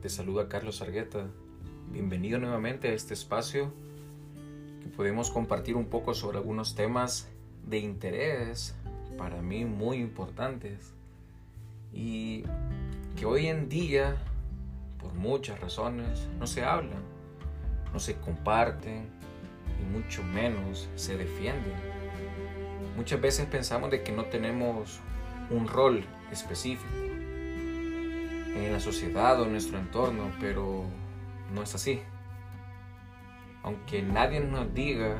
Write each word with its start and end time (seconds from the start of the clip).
Te 0.00 0.08
saluda 0.08 0.48
Carlos 0.48 0.80
Argueta. 0.80 1.26
Bienvenido 1.92 2.38
nuevamente 2.38 2.88
a 2.88 2.94
este 2.94 3.12
espacio 3.12 3.70
que 4.80 4.88
podemos 4.88 5.30
compartir 5.30 5.76
un 5.76 5.84
poco 5.90 6.14
sobre 6.14 6.38
algunos 6.38 6.74
temas 6.74 7.28
de 7.66 7.80
interés 7.80 8.74
para 9.18 9.42
mí 9.42 9.66
muy 9.66 9.98
importantes 9.98 10.94
y 11.92 12.44
que 13.14 13.26
hoy 13.26 13.48
en 13.48 13.68
día, 13.68 14.16
por 14.98 15.12
muchas 15.12 15.60
razones, 15.60 16.30
no 16.38 16.46
se 16.46 16.64
hablan, 16.64 17.02
no 17.92 18.00
se 18.00 18.16
comparten 18.16 19.06
y 19.82 19.98
mucho 19.98 20.22
menos 20.22 20.88
se 20.96 21.18
defienden. 21.18 21.74
Muchas 22.96 23.20
veces 23.20 23.44
pensamos 23.44 23.90
de 23.90 24.02
que 24.02 24.12
no 24.12 24.24
tenemos 24.24 24.98
un 25.50 25.68
rol 25.68 26.06
específico 26.32 27.09
en 28.66 28.72
la 28.72 28.80
sociedad 28.80 29.40
o 29.40 29.44
en 29.44 29.52
nuestro 29.52 29.78
entorno, 29.78 30.30
pero 30.40 30.84
no 31.54 31.62
es 31.62 31.74
así. 31.74 32.00
Aunque 33.62 34.02
nadie 34.02 34.40
nos 34.40 34.72
diga, 34.74 35.16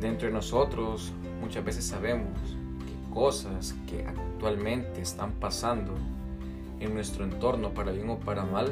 dentro 0.00 0.28
de 0.28 0.34
nosotros 0.34 1.12
muchas 1.40 1.64
veces 1.64 1.84
sabemos 1.84 2.38
que 2.86 3.14
cosas 3.14 3.74
que 3.88 4.06
actualmente 4.06 5.00
están 5.00 5.32
pasando 5.32 5.94
en 6.80 6.94
nuestro 6.94 7.24
entorno, 7.24 7.72
para 7.72 7.92
bien 7.92 8.10
o 8.10 8.18
para 8.18 8.44
mal, 8.44 8.70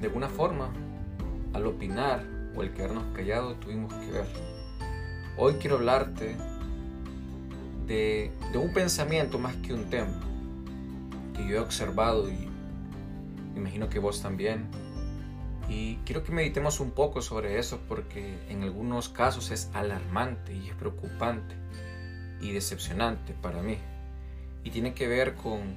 de 0.00 0.06
alguna 0.08 0.28
forma, 0.28 0.70
al 1.52 1.66
opinar 1.66 2.24
o 2.56 2.62
al 2.62 2.72
quedarnos 2.72 3.04
callados, 3.14 3.58
tuvimos 3.60 3.92
que 3.94 4.10
ver. 4.10 4.26
Hoy 5.38 5.54
quiero 5.54 5.76
hablarte 5.76 6.36
de, 7.86 8.32
de 8.52 8.58
un 8.58 8.72
pensamiento 8.72 9.38
más 9.38 9.54
que 9.56 9.72
un 9.72 9.84
tema 9.88 10.26
que 11.36 11.46
yo 11.46 11.56
he 11.56 11.60
observado 11.60 12.30
y 12.30 12.48
imagino 13.54 13.88
que 13.88 13.98
vos 13.98 14.22
también. 14.22 14.66
Y 15.68 15.96
quiero 16.04 16.22
que 16.22 16.32
meditemos 16.32 16.80
un 16.80 16.92
poco 16.92 17.20
sobre 17.22 17.58
eso 17.58 17.80
porque 17.88 18.38
en 18.48 18.62
algunos 18.62 19.08
casos 19.08 19.50
es 19.50 19.68
alarmante 19.74 20.54
y 20.54 20.68
es 20.68 20.74
preocupante 20.74 21.56
y 22.40 22.52
decepcionante 22.52 23.34
para 23.34 23.62
mí. 23.62 23.78
Y 24.64 24.70
tiene 24.70 24.94
que 24.94 25.08
ver 25.08 25.34
con 25.34 25.74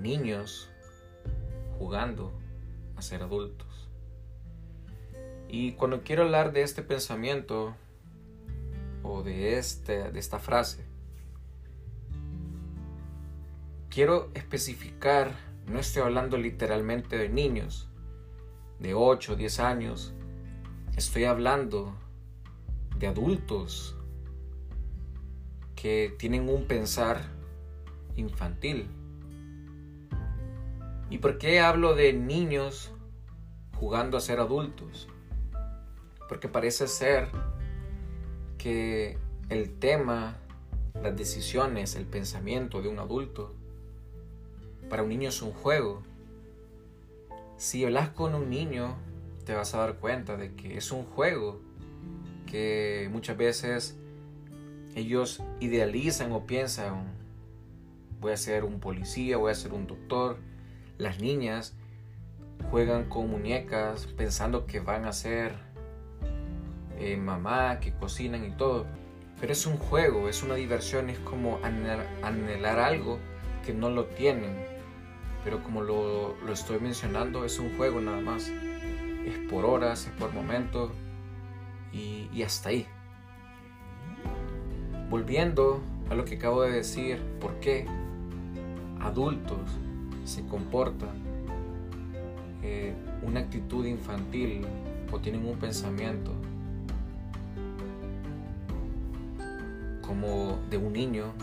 niños 0.00 0.68
jugando 1.78 2.32
a 2.96 3.02
ser 3.02 3.22
adultos. 3.22 3.88
Y 5.48 5.72
cuando 5.72 6.02
quiero 6.02 6.22
hablar 6.22 6.52
de 6.52 6.62
este 6.62 6.82
pensamiento 6.82 7.74
o 9.02 9.22
de, 9.22 9.58
este, 9.58 10.10
de 10.10 10.18
esta 10.18 10.38
frase, 10.38 10.84
quiero 13.94 14.28
especificar, 14.34 15.36
no 15.68 15.78
estoy 15.78 16.02
hablando 16.02 16.36
literalmente 16.36 17.16
de 17.16 17.28
niños 17.28 17.88
de 18.80 18.92
8 18.92 19.34
o 19.34 19.36
10 19.36 19.60
años, 19.60 20.12
estoy 20.96 21.24
hablando 21.24 21.94
de 22.98 23.06
adultos 23.06 23.96
que 25.76 26.12
tienen 26.18 26.48
un 26.48 26.66
pensar 26.66 27.20
infantil. 28.16 28.88
¿Y 31.08 31.18
por 31.18 31.38
qué 31.38 31.60
hablo 31.60 31.94
de 31.94 32.14
niños 32.14 32.90
jugando 33.78 34.16
a 34.16 34.20
ser 34.20 34.40
adultos? 34.40 35.06
Porque 36.28 36.48
parece 36.48 36.88
ser 36.88 37.28
que 38.58 39.18
el 39.50 39.78
tema, 39.78 40.38
las 41.00 41.16
decisiones, 41.16 41.94
el 41.94 42.06
pensamiento 42.06 42.82
de 42.82 42.88
un 42.88 42.98
adulto 42.98 43.54
para 44.88 45.02
un 45.02 45.08
niño 45.08 45.28
es 45.28 45.42
un 45.42 45.52
juego. 45.52 46.02
Si 47.56 47.84
hablas 47.84 48.10
con 48.10 48.34
un 48.34 48.50
niño, 48.50 48.96
te 49.44 49.54
vas 49.54 49.74
a 49.74 49.78
dar 49.78 49.96
cuenta 49.96 50.36
de 50.36 50.54
que 50.54 50.76
es 50.76 50.90
un 50.92 51.04
juego 51.04 51.60
que 52.46 53.08
muchas 53.12 53.36
veces 53.36 53.96
ellos 54.94 55.42
idealizan 55.60 56.32
o 56.32 56.46
piensan, 56.46 57.12
voy 58.20 58.32
a 58.32 58.36
ser 58.36 58.64
un 58.64 58.80
policía, 58.80 59.36
voy 59.36 59.52
a 59.52 59.54
ser 59.54 59.72
un 59.72 59.86
doctor. 59.86 60.38
Las 60.98 61.20
niñas 61.20 61.74
juegan 62.70 63.08
con 63.08 63.30
muñecas 63.30 64.06
pensando 64.16 64.66
que 64.66 64.80
van 64.80 65.04
a 65.04 65.12
ser 65.12 65.54
eh, 66.98 67.16
mamá, 67.16 67.80
que 67.80 67.92
cocinan 67.92 68.44
y 68.44 68.50
todo. 68.50 68.86
Pero 69.40 69.52
es 69.52 69.66
un 69.66 69.76
juego, 69.76 70.28
es 70.28 70.42
una 70.42 70.54
diversión, 70.54 71.10
es 71.10 71.18
como 71.18 71.58
anhelar 71.62 72.78
algo 72.78 73.18
que 73.66 73.74
no 73.74 73.90
lo 73.90 74.06
tienen 74.06 74.73
pero 75.44 75.62
como 75.62 75.82
lo, 75.82 76.34
estoy 76.50 76.80
mencionando, 76.80 77.44
es 77.44 77.58
un 77.58 77.76
juego 77.76 78.00
nada 78.00 78.20
más. 78.20 78.48
Es 78.48 79.38
por 79.50 79.64
horas, 79.64 80.06
es 80.06 80.12
por 80.12 80.32
momentos 80.32 80.90
y, 81.92 82.28
y 82.32 82.42
hasta 82.42 82.70
ahí. 82.70 82.86
Volviendo 85.10 85.80
a 86.10 86.14
lo 86.14 86.24
que 86.24 86.36
acabo 86.36 86.62
de 86.62 86.72
decir, 86.72 87.22
¿por 87.40 87.60
qué 87.60 87.86
adultos 89.00 89.60
se 90.24 90.44
comportan 90.46 91.22
eh, 92.62 92.94
una 93.22 93.40
actitud 93.40 93.84
infantil 93.84 94.66
o 95.12 95.18
tienen 95.18 95.46
un 95.46 95.58
pensamiento 95.58 96.32
como 100.00 100.58
de 100.70 100.78
un 100.78 100.92
niño 100.94 101.34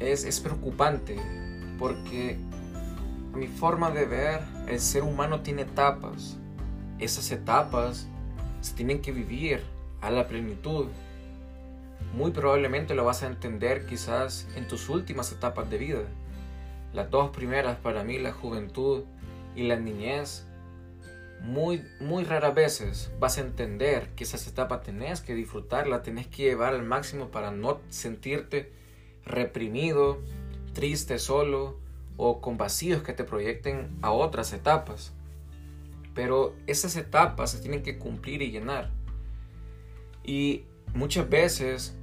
es, 0.00 0.40
preocupante 0.40 1.16
porque 1.78 2.36
a 3.32 3.36
mi 3.36 3.46
forma 3.46 3.90
de 3.90 4.06
ver, 4.06 4.40
el 4.66 4.80
ser 4.80 5.02
humano 5.02 5.40
tiene 5.40 5.62
etapas. 5.62 6.36
Esas 6.98 7.30
etapas 7.30 8.08
se 8.60 8.74
tienen 8.74 9.00
que 9.00 9.12
vivir 9.12 9.62
a 10.00 10.10
la 10.10 10.26
plenitud. 10.26 10.88
Muy 12.14 12.32
probablemente 12.32 12.94
lo 12.94 13.04
vas 13.04 13.22
a 13.22 13.26
entender 13.26 13.86
quizás 13.86 14.48
en 14.56 14.66
tus 14.66 14.88
últimas 14.88 15.30
etapas 15.32 15.70
de 15.70 15.78
vida. 15.78 16.02
Las 16.92 17.10
dos 17.10 17.30
primeras 17.30 17.76
para 17.76 18.02
mí, 18.02 18.18
la 18.18 18.32
juventud 18.32 19.04
y 19.54 19.68
la 19.68 19.76
niñez, 19.76 20.44
muy, 21.42 21.82
muy 22.00 22.24
raras 22.24 22.54
veces 22.54 23.10
vas 23.18 23.38
a 23.38 23.42
entender 23.42 24.08
que 24.10 24.24
esas 24.24 24.46
etapas 24.46 24.82
tenés 24.82 25.20
que 25.20 25.34
disfrutarlas, 25.34 26.02
tenés 26.02 26.26
que 26.26 26.42
llevar 26.42 26.74
al 26.74 26.82
máximo 26.82 27.28
para 27.28 27.50
no 27.50 27.80
sentirte 27.88 28.79
reprimido, 29.24 30.20
triste, 30.72 31.18
solo 31.18 31.78
o 32.16 32.40
con 32.40 32.58
vacíos 32.58 33.02
que 33.02 33.12
te 33.12 33.24
proyecten 33.24 33.96
a 34.02 34.10
otras 34.10 34.52
etapas. 34.52 35.12
Pero 36.14 36.54
esas 36.66 36.96
etapas 36.96 37.50
se 37.50 37.60
tienen 37.60 37.82
que 37.82 37.98
cumplir 37.98 38.42
y 38.42 38.50
llenar. 38.50 38.90
Y 40.24 40.64
muchas 40.94 41.28
veces 41.28 41.96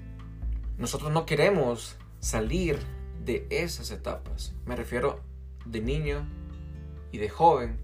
nosotros 0.77 1.11
no 1.11 1.25
queremos 1.25 1.97
salir 2.19 2.79
de 3.23 3.45
esas 3.49 3.91
etapas. 3.91 4.53
Me 4.65 4.75
refiero 4.75 5.21
de 5.65 5.81
niño 5.81 6.27
y 7.11 7.17
de 7.17 7.29
joven. 7.29 7.77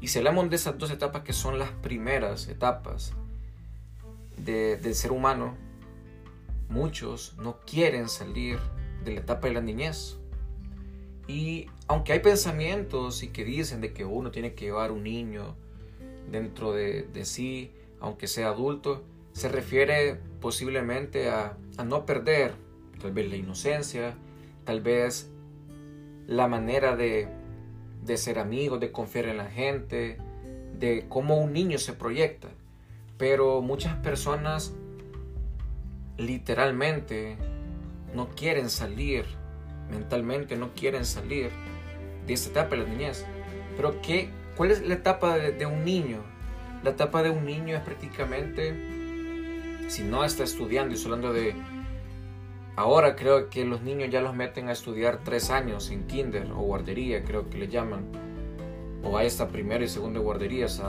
Y 0.00 0.08
si 0.08 0.18
hablamos 0.18 0.50
de 0.50 0.56
esas 0.56 0.78
dos 0.78 0.90
etapas 0.90 1.22
que 1.22 1.32
son 1.32 1.58
las 1.58 1.70
primeras 1.70 2.48
etapas 2.48 3.12
del 4.36 4.94
ser 4.94 5.12
humano, 5.12 5.56
muchos 6.70 7.36
no 7.36 7.58
quieren 7.66 8.08
salir 8.08 8.58
de 9.04 9.14
la 9.14 9.20
etapa 9.20 9.48
de 9.48 9.54
la 9.54 9.60
niñez. 9.60 10.16
Y 11.26 11.66
aunque 11.86 12.12
hay 12.12 12.20
pensamientos 12.20 13.22
y 13.22 13.28
que 13.28 13.44
dicen 13.44 13.80
de 13.80 13.92
que 13.92 14.04
uno 14.04 14.30
tiene 14.30 14.54
que 14.54 14.66
llevar 14.66 14.92
un 14.92 15.02
niño 15.02 15.56
dentro 16.30 16.72
de, 16.72 17.06
sí, 17.24 17.72
aunque 18.00 18.26
sea 18.26 18.48
adulto, 18.48 19.02
se 19.32 19.48
refiere 19.48 20.18
posiblemente 20.40 21.28
a, 21.28 21.56
no 21.84 22.04
perder 22.04 22.52
tal 23.00 23.12
vez 23.12 23.30
la 23.30 23.36
inocencia, 23.36 24.14
tal 24.64 24.82
vez 24.82 25.30
la 26.26 26.46
manera 26.46 26.94
de, 26.94 27.26
de 28.04 28.16
ser 28.18 28.38
amigo, 28.38 28.78
de 28.78 28.92
confiar 28.92 29.26
en 29.26 29.38
la 29.38 29.46
gente, 29.46 30.18
de 30.78 31.06
cómo 31.08 31.38
un 31.38 31.52
niño 31.52 31.78
se 31.78 31.94
proyecta. 31.94 32.48
Pero 33.16 33.62
muchas 33.62 33.96
personas 33.96 34.74
literalmente 36.20 37.36
no 38.14 38.28
quieren 38.28 38.70
salir, 38.70 39.24
mentalmente 39.90 40.56
no 40.56 40.70
quieren 40.74 41.04
salir 41.04 41.50
de 42.26 42.32
esta 42.32 42.50
etapa 42.50 42.76
de 42.76 42.82
la 42.82 42.88
niñez. 42.88 43.24
Pero 43.76 44.00
¿qué, 44.02 44.30
¿cuál 44.56 44.70
es 44.70 44.86
la 44.86 44.94
etapa 44.94 45.36
de, 45.36 45.66
un 45.66 45.84
niño? 45.84 46.18
La 46.84 46.90
etapa 46.90 47.22
de 47.22 47.30
un 47.30 47.44
niño 47.44 47.76
es 47.76 47.82
prácticamente, 47.82 48.74
si 49.88 50.02
no 50.02 50.24
está 50.24 50.44
estudiando, 50.44 50.94
y 50.94 51.02
hablando 51.02 51.32
de... 51.32 51.54
Ahora 52.76 53.16
creo 53.16 53.50
que 53.50 53.64
los 53.64 53.82
niños 53.82 54.10
ya 54.10 54.20
los 54.20 54.34
meten 54.34 54.68
a 54.68 54.72
estudiar 54.72 55.20
tres 55.24 55.50
años 55.50 55.90
en 55.90 56.06
kinder 56.06 56.50
o 56.52 56.60
guardería, 56.60 57.24
creo 57.24 57.50
que 57.50 57.58
le 57.58 57.68
llaman. 57.68 58.06
O 59.02 59.18
a 59.18 59.24
esta 59.24 59.48
primera 59.48 59.84
y 59.84 59.88
segunda 59.88 60.20
guarderías. 60.20 60.80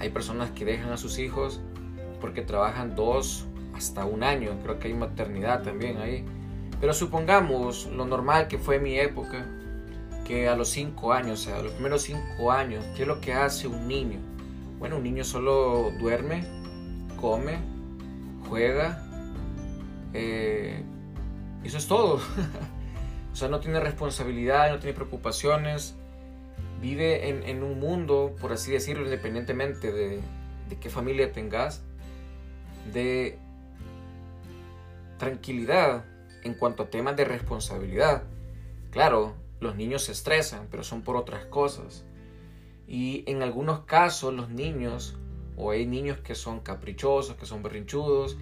hay 0.00 0.10
personas 0.10 0.50
que 0.52 0.64
dejan 0.64 0.90
a 0.90 0.96
sus 0.96 1.18
hijos 1.18 1.60
porque 2.20 2.42
trabajan 2.42 2.96
dos 2.96 3.46
hasta 3.76 4.04
un 4.04 4.22
año. 4.22 4.58
Creo 4.62 4.78
que 4.78 4.88
hay 4.88 4.94
maternidad 4.94 5.62
también 5.62 5.98
ahí 5.98 6.24
Pero 6.80 6.92
supongamos 6.92 7.86
lo 7.86 8.06
normal 8.06 8.48
que 8.48 8.58
fue 8.58 8.78
mi 8.78 8.98
época, 8.98 9.46
que 10.26 10.48
a 10.48 10.56
los 10.56 10.70
5 10.70 11.12
años, 11.12 11.40
o 11.40 11.44
sea, 11.44 11.58
a 11.58 11.62
los 11.62 11.72
primeros 11.72 12.02
5 12.02 12.50
años, 12.50 12.84
¿qué 12.96 13.02
es 13.02 13.08
lo 13.08 13.20
que 13.20 13.32
hace 13.32 13.68
un 13.68 13.86
niño? 13.86 14.18
Bueno, 14.78 14.96
un 14.96 15.04
niño 15.04 15.24
solo 15.24 15.90
duerme, 15.98 16.44
come, 17.20 17.58
juega, 18.48 19.02
eh, 20.12 20.82
eso 21.64 21.78
es 21.78 21.86
todo. 21.86 22.16
o 23.32 23.36
sea, 23.36 23.48
no 23.48 23.60
tiene 23.60 23.80
responsabilidad, 23.80 24.70
no 24.70 24.78
tiene 24.78 24.94
preocupaciones, 24.94 25.94
vive 26.80 27.28
en, 27.28 27.62
un 27.62 27.80
mundo, 27.80 28.34
por 28.40 28.52
así 28.52 28.72
decirlo, 28.72 29.04
independientemente 29.04 29.92
de, 29.92 30.20
de 30.68 30.76
qué 30.78 30.90
familia 30.90 31.32
tengas, 31.32 31.82
de 32.92 33.38
tranquilidad 35.18 36.04
en 36.42 36.54
cuanto 36.54 36.84
a 36.84 36.90
temas 36.90 37.16
de 37.16 37.24
responsabilidad. 37.24 38.24
Claro, 38.90 39.34
los 39.60 39.76
niños 39.76 40.04
se 40.04 40.12
estresan, 40.12 40.68
pero 40.70 40.82
son 40.82 41.02
por 41.02 41.16
otras 41.16 41.44
cosas. 41.46 42.04
Y 42.86 43.24
en 43.26 43.42
algunos 43.42 43.80
casos 43.80 44.32
los 44.32 44.48
niños, 44.48 45.16
o 45.56 45.70
hay 45.70 45.86
niños 45.86 46.18
que 46.18 46.34
son 46.34 46.60
caprichosos, 46.60 47.36
que 47.36 47.46
son 47.46 47.62
berrinchudos, 47.62 48.36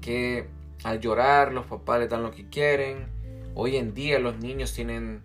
que 0.00 0.48
al 0.84 1.00
llorar 1.00 1.52
los 1.52 1.66
papás 1.66 2.00
les 2.00 2.08
dan 2.08 2.22
lo 2.22 2.30
que 2.30 2.48
quieren. 2.48 3.08
Hoy 3.54 3.76
en 3.76 3.92
día 3.94 4.18
los 4.18 4.38
niños 4.38 4.72
tienen 4.72 5.22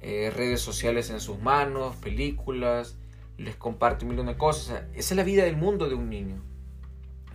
eh, 0.00 0.32
redes 0.34 0.60
sociales 0.60 1.10
en 1.10 1.20
sus 1.20 1.38
manos, 1.38 1.96
películas, 1.96 2.96
les 3.36 3.56
comparten 3.56 4.08
millones 4.08 4.34
de 4.34 4.38
cosas. 4.38 4.82
esa 4.94 5.14
es 5.14 5.16
la 5.16 5.24
vida 5.24 5.44
del 5.44 5.56
mundo 5.56 5.88
de 5.88 5.94
un 5.94 6.08
niño. 6.08 6.42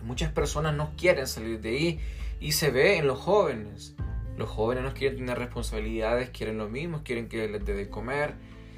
Muchas 0.02 0.32
personas 0.32 0.74
no 0.74 0.92
quieren 0.96 1.26
salir 1.26 1.60
de 1.60 1.68
ahí 1.68 2.00
y 2.40 2.52
se 2.52 2.70
ve 2.70 2.96
en 2.98 3.06
los 3.06 3.18
jóvenes. 3.18 3.94
Los 4.36 4.48
jóvenes 4.48 4.84
no 4.84 4.94
quieren 4.94 5.18
tener 5.18 5.38
responsabilidades, 5.38 6.30
quieren 6.30 6.58
lo 6.58 6.68
mismo, 6.68 7.02
quieren 7.02 7.28
que 7.28 7.48
les 7.48 7.64
dé 7.64 7.74
de 7.74 7.88
comer, 7.88 8.34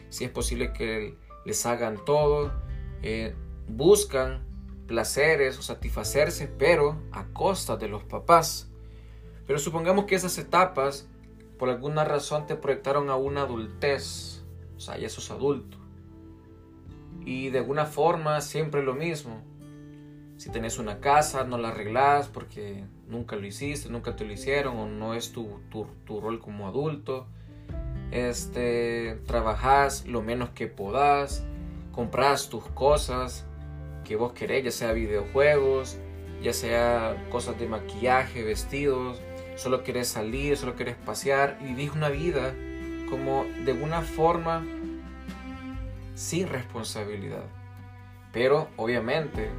si 0.09 0.25
es 0.25 0.31
posible 0.31 0.73
que 0.73 1.17
les 1.45 1.67
hagan 1.67 2.05
todo, 2.05 2.53
eh, 3.03 3.35
buscan 3.69 4.45
placeres 4.87 5.59
o 5.59 5.63
satisfacerse, 5.63 6.49
pero 6.49 7.01
a 7.13 7.27
costa 7.27 7.77
de 7.77 7.89
los 7.89 8.05
papás. 8.05 8.71
Pero 9.47 9.59
supongamos 9.59 10.07
que 10.07 10.15
esas 10.15 10.37
etapas 10.39 11.09
por 11.59 11.69
alguna 11.69 12.05
razón 12.05 12.47
te 12.47 12.57
proyectaron 12.57 13.11
a 13.11 13.17
una 13.17 13.43
adultez, 13.43 14.43
o 14.77 14.81
sea, 14.81 14.97
ya 14.97 15.11
sos 15.11 15.31
adulto. 15.31 15.77
Y 17.27 17.51
de 17.51 17.59
alguna 17.59 17.85
forma 17.85 18.41
siempre 18.41 18.83
lo 18.83 18.95
mismo. 18.95 19.45
Si 20.41 20.49
tenés 20.49 20.79
una 20.79 21.01
casa, 21.01 21.45
no 21.45 21.59
la 21.59 21.69
arreglás 21.69 22.29
porque 22.29 22.83
nunca 23.07 23.37
lo 23.37 23.47
hiciste, 23.47 23.91
nunca 23.91 24.17
te 24.17 24.25
lo 24.25 24.33
hicieron 24.33 24.79
o 24.79 24.87
no 24.89 25.13
es 25.13 25.33
tu, 25.33 25.61
tu, 25.69 26.19
rol 26.19 26.41
como 26.41 26.67
adulto. 26.67 27.27
Este, 28.11 29.19
trabajás 29.27 30.07
lo 30.07 30.23
menos 30.23 30.49
que 30.49 30.67
podás, 30.67 31.45
compras 31.93 32.49
tus 32.49 32.65
cosas 32.69 33.45
que 34.03 34.17
vos 34.17 34.33
querés, 34.33 34.65
ya 34.65 34.71
sea 34.71 34.93
videojuegos, 34.93 35.99
ya 36.43 36.55
sea 36.55 37.23
cosas 37.31 37.59
de 37.59 37.69
maquillaje, 37.69 38.43
vestidos, 38.43 39.21
solo 39.57 39.85
querés 39.85 40.09
salir, 40.09 40.57
solo 40.57 40.75
querés 40.75 40.97
pasear 40.97 41.59
y 41.61 41.65
vivís 41.67 41.93
una 41.93 42.09
vida 42.09 42.55
como 43.11 43.45
de 43.67 43.75
una 43.75 44.01
forma 44.01 44.65
sin 46.15 46.49
responsabilidad. 46.49 47.45
Pero 48.33 48.71
obviamente 48.79 49.51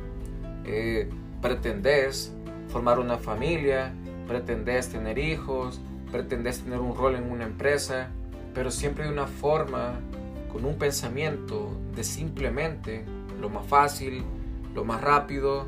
eh, 0.65 1.09
pretendés 1.41 2.33
formar 2.69 2.99
una 2.99 3.17
familia, 3.17 3.93
pretendés 4.27 4.89
tener 4.89 5.17
hijos, 5.17 5.81
pretendés 6.11 6.61
tener 6.61 6.79
un 6.79 6.95
rol 6.95 7.15
en 7.15 7.31
una 7.31 7.45
empresa, 7.45 8.09
pero 8.53 8.71
siempre 8.71 9.05
de 9.05 9.11
una 9.11 9.27
forma, 9.27 9.99
con 10.51 10.65
un 10.65 10.75
pensamiento 10.75 11.71
de 11.95 12.03
simplemente 12.03 13.05
lo 13.39 13.49
más 13.49 13.65
fácil, 13.65 14.23
lo 14.73 14.85
más 14.85 15.01
rápido, 15.01 15.67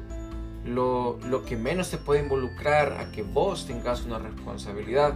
lo, 0.66 1.19
que 1.45 1.57
menos 1.57 1.90
te 1.90 1.98
puede 1.98 2.22
involucrar 2.22 2.94
a 2.94 3.12
que 3.12 3.24
vos 3.24 3.66
tengas 3.66 4.06
una 4.06 4.19
responsabilidad. 4.19 5.16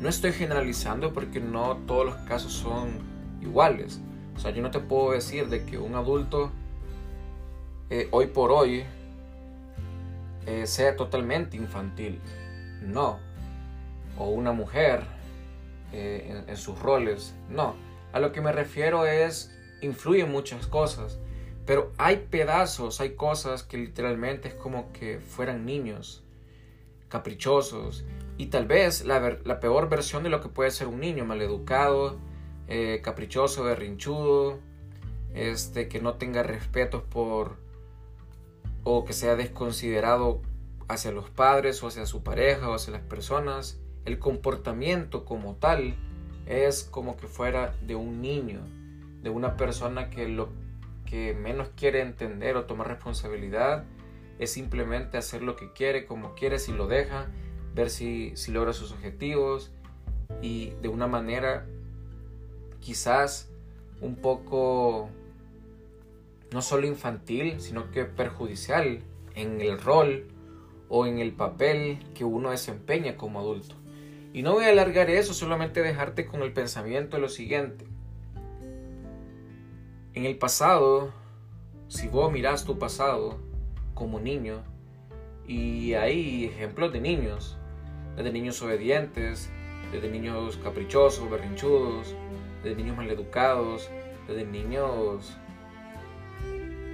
No 0.00 0.08
estoy 0.08 0.32
generalizando 0.32 1.12
porque 1.12 1.40
no 1.40 1.78
todos 1.86 2.06
los 2.06 2.16
casos 2.28 2.52
son 2.52 2.98
iguales. 3.40 4.00
O 4.36 4.40
sea, 4.40 4.50
yo 4.50 4.62
no 4.62 4.70
te 4.70 4.80
puedo 4.80 5.12
decir 5.12 5.48
de 5.48 5.64
que 5.64 5.78
un 5.78 5.94
adulto 5.94 6.50
eh, 7.90 8.08
hoy 8.10 8.26
por 8.26 8.50
hoy 8.50 8.84
eh, 10.46 10.66
sea 10.66 10.96
totalmente 10.96 11.56
infantil. 11.56 12.20
No. 12.82 13.18
O 14.16 14.28
una 14.28 14.52
mujer 14.52 15.02
eh, 15.92 16.44
en, 16.46 16.56
sus 16.56 16.78
roles. 16.78 17.34
No. 17.48 17.74
A 18.12 18.20
lo 18.20 18.32
que 18.32 18.40
me 18.40 18.52
refiero 18.52 19.06
es, 19.06 19.56
influyen 19.80 20.30
muchas 20.30 20.66
cosas. 20.66 21.18
Pero 21.66 21.92
hay 21.96 22.26
pedazos, 22.30 23.00
hay 23.00 23.14
cosas 23.14 23.62
que 23.62 23.78
literalmente 23.78 24.48
es 24.48 24.54
como 24.54 24.92
que 24.92 25.18
fueran 25.18 25.64
niños, 25.64 26.22
caprichosos. 27.08 28.04
Y 28.36 28.46
tal 28.46 28.66
vez 28.66 29.04
la, 29.04 29.38
la 29.44 29.60
peor 29.60 29.88
versión 29.88 30.22
de 30.24 30.28
lo 30.28 30.40
que 30.40 30.48
puede 30.48 30.70
ser 30.70 30.88
un 30.88 31.00
niño, 31.00 31.24
maleducado, 31.24 32.18
eh, 32.66 33.00
caprichoso, 33.02 33.62
berrinchudo, 33.64 34.58
este, 35.34 35.88
que 35.88 36.00
no 36.00 36.14
tenga 36.14 36.42
respeto 36.42 37.04
por 37.04 37.56
o 38.84 39.04
que 39.04 39.12
sea 39.12 39.36
desconsiderado 39.36 40.42
hacia 40.88 41.10
los 41.10 41.30
padres 41.30 41.82
o 41.82 41.88
hacia 41.88 42.06
su 42.06 42.22
pareja 42.22 42.68
o 42.68 42.74
hacia 42.74 42.92
las 42.92 43.02
personas. 43.02 43.80
El 44.04 44.18
comportamiento 44.18 45.24
como 45.24 45.56
tal 45.56 45.96
es 46.46 46.84
como 46.84 47.16
que 47.16 47.26
fuera 47.26 47.74
de 47.82 47.96
un 47.96 48.20
niño, 48.20 48.60
de 49.22 49.30
una 49.30 49.56
persona 49.56 50.10
que 50.10 50.28
lo 50.28 50.50
que 51.06 51.34
menos 51.34 51.70
quiere 51.76 52.00
entender 52.00 52.56
o 52.56 52.64
tomar 52.64 52.88
responsabilidad 52.88 53.84
es 54.38 54.52
simplemente 54.52 55.16
hacer 55.16 55.42
lo 55.42 55.56
que 55.56 55.72
quiere, 55.72 56.06
como 56.06 56.34
quiere, 56.34 56.58
si 56.58 56.72
lo 56.72 56.86
deja, 56.86 57.28
ver 57.74 57.88
si, 57.88 58.32
si 58.36 58.52
logra 58.52 58.72
sus 58.72 58.92
objetivos 58.92 59.72
y 60.42 60.70
de 60.82 60.88
una 60.88 61.06
manera 61.06 61.66
quizás 62.80 63.50
un 64.00 64.16
poco 64.16 65.08
no 66.54 66.62
solo 66.62 66.86
infantil, 66.86 67.60
sino 67.60 67.90
que 67.90 68.04
perjudicial 68.04 69.00
en 69.34 69.60
el 69.60 69.80
rol 69.80 70.28
o 70.88 71.04
en 71.04 71.18
el 71.18 71.32
papel 71.32 71.98
que 72.14 72.24
uno 72.24 72.52
desempeña 72.52 73.16
como 73.16 73.40
adulto. 73.40 73.74
Y 74.32 74.42
no 74.42 74.52
voy 74.52 74.66
a 74.66 74.68
alargar 74.68 75.10
eso, 75.10 75.34
solamente 75.34 75.82
dejarte 75.82 76.26
con 76.26 76.42
el 76.42 76.52
pensamiento 76.52 77.16
de 77.16 77.22
lo 77.22 77.28
siguiente. 77.28 77.86
En 80.12 80.24
el 80.24 80.38
pasado, 80.38 81.12
si 81.88 82.06
vos 82.06 82.30
mirás 82.30 82.64
tu 82.64 82.78
pasado 82.78 83.40
como 83.94 84.20
niño, 84.20 84.62
y 85.48 85.94
hay 85.94 86.44
ejemplos 86.44 86.92
de 86.92 87.00
niños, 87.00 87.58
de 88.16 88.32
niños 88.32 88.62
obedientes, 88.62 89.50
de 89.90 90.08
niños 90.08 90.56
caprichosos, 90.62 91.28
berrinchudos, 91.28 92.14
de 92.62 92.76
niños 92.76 92.96
maleducados, 92.96 93.90
de 94.28 94.44
niños 94.44 95.36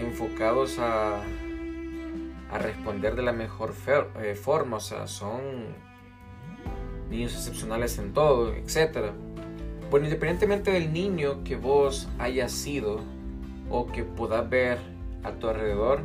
enfocados 0.00 0.78
a, 0.78 1.22
responder 2.58 3.14
de 3.14 3.22
la 3.22 3.32
mejor 3.32 3.72
eh, 4.20 4.34
forma, 4.34 4.78
o 4.78 4.80
sea, 4.80 5.06
son 5.06 5.40
niños 7.08 7.32
excepcionales 7.34 7.96
en 7.98 8.12
todo, 8.12 8.52
etc. 8.54 9.12
Bueno, 9.88 10.06
independientemente 10.06 10.72
del 10.72 10.92
niño 10.92 11.44
que 11.44 11.54
vos 11.54 12.08
hayas 12.18 12.50
sido 12.50 13.00
o 13.70 13.86
que 13.86 14.02
puedas 14.02 14.50
ver 14.50 14.78
a 15.22 15.30
tu 15.32 15.48
alrededor, 15.48 16.02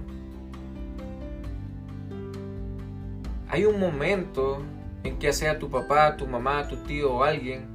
hay 3.50 3.66
un 3.66 3.80
momento 3.80 4.62
en 5.04 5.18
que 5.18 5.34
sea 5.34 5.58
tu 5.58 5.70
papá, 5.70 6.18
tu 6.18 6.28
mamá, 6.28 6.68
tu 6.68 6.78
tío 6.78 7.14
o 7.14 7.24
alguien, 7.24 7.68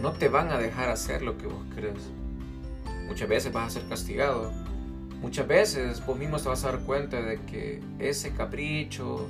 no 0.00 0.12
te 0.12 0.28
van 0.28 0.50
a 0.50 0.58
dejar 0.58 0.88
hacer 0.88 1.22
lo 1.22 1.36
que 1.38 1.46
vos 1.46 1.64
crees. 1.74 2.10
Muchas 3.06 3.28
veces 3.28 3.52
vas 3.52 3.68
a 3.68 3.80
ser 3.80 3.88
castigado. 3.88 4.52
Muchas 5.20 5.46
veces 5.46 6.04
vos 6.04 6.18
mismo 6.18 6.38
te 6.38 6.48
vas 6.48 6.64
a 6.64 6.72
dar 6.72 6.80
cuenta 6.80 7.20
de 7.20 7.40
que 7.42 7.80
ese 7.98 8.32
capricho, 8.32 9.28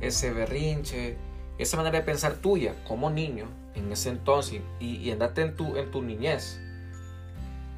ese 0.00 0.32
berrinche, 0.32 1.16
esa 1.58 1.76
manera 1.76 1.98
de 1.98 2.04
pensar 2.04 2.34
tuya 2.34 2.74
como 2.86 3.10
niño 3.10 3.46
en 3.74 3.90
ese 3.92 4.10
entonces 4.10 4.60
y, 4.80 5.10
andate 5.10 5.42
en 5.42 5.56
tu, 5.56 5.76
en 5.76 5.90
tu 5.90 6.02
niñez, 6.02 6.60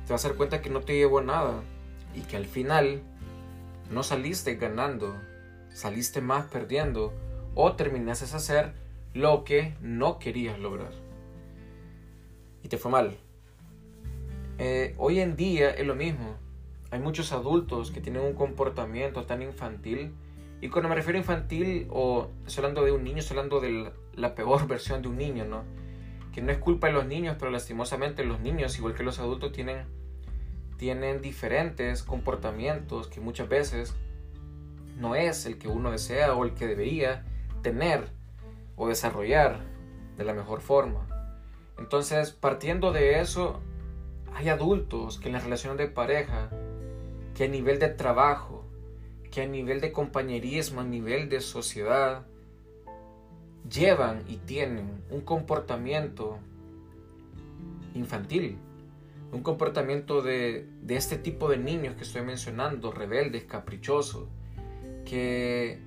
te 0.06 0.12
vas 0.12 0.24
a 0.24 0.28
dar 0.28 0.36
cuenta 0.36 0.62
que 0.62 0.70
no 0.70 0.80
te 0.80 0.94
llevó 0.94 1.20
nada 1.20 1.62
y 2.14 2.20
que 2.22 2.36
al 2.36 2.46
final 2.46 3.02
no 3.90 4.02
saliste 4.02 4.56
ganando, 4.56 5.14
saliste 5.72 6.20
más 6.20 6.46
perdiendo 6.46 7.12
o 7.54 7.74
terminaste 7.74 8.24
a 8.32 8.38
hacer 8.38 8.72
lo 9.12 9.44
que 9.44 9.76
no 9.80 10.18
querías 10.18 10.58
lograr. 10.58 10.92
Y 12.62 12.68
te 12.68 12.78
fue 12.78 12.90
mal. 12.90 13.16
Eh, 14.58 14.94
hoy 14.98 15.20
en 15.20 15.36
día 15.36 15.70
es 15.70 15.86
lo 15.86 15.94
mismo. 15.94 16.36
Hay 16.90 17.00
muchos 17.00 17.32
adultos 17.32 17.90
que 17.90 18.00
tienen 18.00 18.22
un 18.22 18.34
comportamiento 18.34 19.24
tan 19.24 19.42
infantil 19.42 20.14
Y 20.60 20.68
cuando 20.68 20.88
me 20.88 20.94
refiero 20.94 21.18
a 21.18 21.20
infantil, 21.20 21.88
o 21.90 22.28
estoy 22.46 22.62
hablando 22.64 22.84
de 22.84 22.92
un 22.92 23.02
niño, 23.02 23.18
estoy 23.18 23.36
hablando 23.36 23.60
de 23.60 23.92
la 24.14 24.34
peor 24.34 24.66
versión 24.68 25.02
de 25.02 25.08
un 25.08 25.16
niño, 25.16 25.44
¿no? 25.44 25.64
Que 26.32 26.40
no 26.40 26.52
es 26.52 26.58
culpa 26.58 26.86
de 26.86 26.92
los 26.92 27.06
niños, 27.06 27.36
pero 27.38 27.50
lastimosamente 27.50 28.24
los 28.24 28.40
niños, 28.40 28.78
igual 28.78 28.94
que 28.94 29.02
los 29.02 29.18
adultos, 29.18 29.52
tienen, 29.52 29.86
tienen 30.78 31.20
diferentes 31.20 32.02
comportamientos 32.02 33.08
que 33.08 33.20
muchas 33.20 33.48
veces 33.48 33.94
no 34.96 35.16
es 35.16 35.44
el 35.46 35.58
que 35.58 35.68
uno 35.68 35.90
desea 35.90 36.34
o 36.34 36.44
el 36.44 36.54
que 36.54 36.66
debería 36.66 37.24
tener 37.62 38.08
o 38.76 38.88
desarrollar 38.88 39.60
de 40.16 40.24
la 40.24 40.32
mejor 40.32 40.60
forma. 40.60 41.06
Entonces, 41.78 42.30
partiendo 42.30 42.92
de 42.92 43.20
eso, 43.20 43.60
hay 44.34 44.48
adultos 44.48 45.18
que 45.18 45.28
en 45.28 45.34
las 45.34 45.44
relaciones 45.44 45.78
de 45.78 45.86
pareja, 45.86 46.50
que 47.34 47.44
a 47.44 47.48
nivel 47.48 47.78
de 47.78 47.88
trabajo, 47.88 48.64
que 49.30 49.42
a 49.42 49.46
nivel 49.46 49.80
de 49.80 49.92
compañerismo, 49.92 50.80
a 50.80 50.84
nivel 50.84 51.28
de 51.28 51.40
sociedad, 51.40 52.26
llevan 53.68 54.24
y 54.28 54.36
tienen 54.36 55.02
un 55.10 55.20
comportamiento 55.22 56.38
infantil, 57.94 58.58
un 59.32 59.42
comportamiento 59.42 60.20
de, 60.20 60.68
de 60.82 60.96
este 60.96 61.16
tipo 61.16 61.48
de 61.48 61.58
niños 61.58 61.96
que 61.96 62.02
estoy 62.02 62.22
mencionando, 62.22 62.92
rebeldes, 62.92 63.44
caprichosos, 63.44 64.28
que 65.04 65.80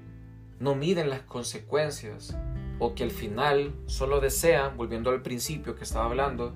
no 0.60 0.76
miden 0.76 1.10
las 1.10 1.22
consecuencias 1.22 2.38
o 2.80 2.96
que 2.96 3.04
al 3.04 3.12
final 3.12 3.74
solo 3.86 4.20
desean, 4.20 4.78
volviendo 4.78 5.10
al 5.10 5.22
principio 5.22 5.76
que 5.76 5.84
estaba 5.84 6.06
hablando, 6.06 6.54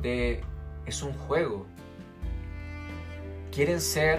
de 0.00 0.42
es 0.88 1.02
un 1.02 1.12
juego. 1.12 1.66
Quieren 3.52 3.80
ser 3.80 4.18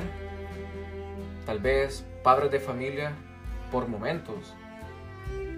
tal 1.46 1.60
vez 1.60 2.06
padres 2.24 2.52
de 2.52 2.60
familia 2.60 3.12
por 3.72 3.88
momentos. 3.88 4.54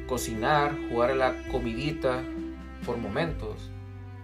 Cocinar, 0.08 0.75
jugar 0.89 1.12
a 1.12 1.15
la 1.15 1.34
comidita 1.51 2.22
por 2.86 2.98
momentos. 2.98 3.70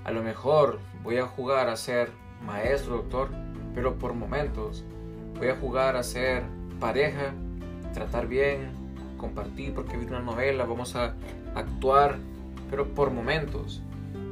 A 0.05 0.11
lo 0.11 0.23
mejor 0.23 0.79
voy 1.03 1.17
a 1.17 1.25
jugar 1.25 1.67
a 1.67 1.75
ser 1.75 2.11
maestro, 2.45 2.97
doctor, 2.97 3.29
pero 3.75 3.97
por 3.97 4.13
momentos. 4.13 4.85
Voy 5.37 5.49
a 5.49 5.55
jugar 5.55 5.97
a 5.97 6.03
ser 6.03 6.43
pareja, 6.79 7.33
tratar 7.93 8.27
bien, 8.27 8.71
compartir 9.17 9.73
porque 9.73 9.97
vi 9.97 10.05
una 10.05 10.21
novela, 10.21 10.65
vamos 10.65 10.95
a 10.95 11.15
actuar, 11.53 12.17
pero 12.69 12.93
por 12.93 13.11
momentos. 13.11 13.81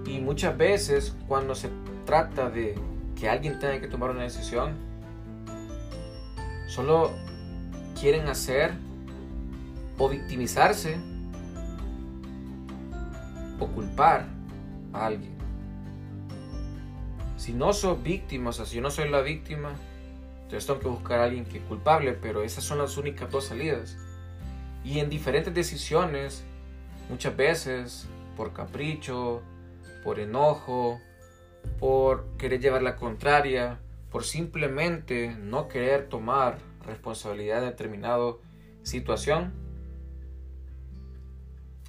Y 0.05 0.19
muchas 0.19 0.57
veces 0.57 1.15
cuando 1.27 1.55
se 1.55 1.69
trata 2.05 2.49
de 2.49 2.75
que 3.19 3.29
alguien 3.29 3.59
tenga 3.59 3.79
que 3.79 3.87
tomar 3.87 4.11
una 4.11 4.23
decisión, 4.23 4.75
solo 6.67 7.11
quieren 7.99 8.27
hacer 8.27 8.73
o 9.97 10.09
victimizarse 10.09 10.97
o 13.59 13.67
culpar 13.67 14.25
a 14.93 15.07
alguien. 15.07 15.33
Si 17.37 17.53
no 17.53 17.73
soy 17.73 17.97
víctima, 18.03 18.49
o 18.49 18.53
sea, 18.53 18.65
si 18.65 18.77
yo 18.77 18.81
no 18.81 18.91
soy 18.91 19.09
la 19.09 19.21
víctima, 19.21 19.73
entonces 20.43 20.65
tengo 20.65 20.79
que 20.79 20.87
buscar 20.87 21.19
a 21.19 21.23
alguien 21.25 21.45
que 21.45 21.59
es 21.59 21.63
culpable, 21.65 22.13
pero 22.13 22.43
esas 22.43 22.63
son 22.63 22.77
las 22.77 22.97
únicas 22.97 23.29
dos 23.31 23.45
salidas. 23.45 23.97
Y 24.83 24.99
en 24.99 25.09
diferentes 25.09 25.53
decisiones, 25.53 26.43
muchas 27.09 27.35
veces 27.35 28.07
por 28.35 28.53
capricho, 28.53 29.41
por 30.03 30.19
enojo, 30.19 30.99
por 31.65 32.25
querer 32.37 32.59
llevar 32.59 32.83
la 32.83 32.95
contraria, 32.95 33.79
por 34.09 34.23
simplemente 34.23 35.35
no 35.39 35.67
querer 35.67 36.07
tomar 36.07 36.59
responsabilidad 36.85 37.61
de 37.61 37.67
determinada 37.67 38.33
situación. 38.83 39.53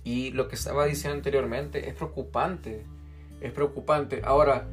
Y 0.04 0.30
lo 0.32 0.48
que 0.48 0.54
estaba 0.54 0.86
diciendo 0.86 1.16
anteriormente 1.16 1.88
es 1.88 1.94
preocupante, 1.94 2.84
es 3.40 3.52
preocupante. 3.52 4.22
Ahora, 4.24 4.68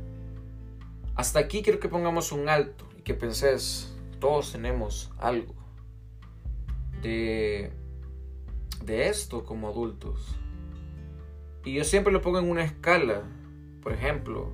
hasta 1.16 1.40
aquí 1.40 1.64
quiero 1.64 1.80
que 1.80 1.90
pongamos 1.90 2.32
un 2.32 2.50
alto 2.50 2.88
y 2.98 3.02
que 3.02 3.14
penses, 3.14 3.96
todos 4.20 4.52
tenemos 4.52 5.12
algo 5.20 5.54
de 7.02 7.74
de 8.86 9.08
esto 9.08 9.46
como 9.46 9.68
adultos. 9.68 10.36
Y 11.64 11.74
yo 11.74 11.84
siempre 11.84 12.12
lo 12.12 12.22
pongo 12.22 12.40
en 12.40 12.50
una 12.50 12.64
escala. 12.64 13.24
Por 13.82 13.94
ejemplo, 13.94 14.54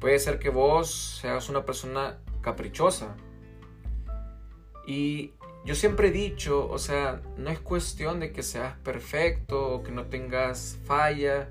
puede 0.00 0.18
ser 0.18 0.38
que 0.38 0.48
vos 0.48 1.18
seas 1.20 1.48
una 1.48 1.64
persona 1.64 2.18
caprichosa. 2.40 3.14
Y 4.86 5.34
yo 5.64 5.74
siempre 5.74 6.08
he 6.08 6.10
dicho, 6.10 6.68
o 6.68 6.78
sea, 6.78 7.20
no 7.36 7.50
es 7.50 7.60
cuestión 7.60 8.18
de 8.18 8.32
que 8.32 8.42
seas 8.42 8.76
perfecto 8.78 9.74
o 9.74 9.82
que 9.82 9.92
no 9.92 10.06
tengas 10.06 10.78
falla. 10.84 11.50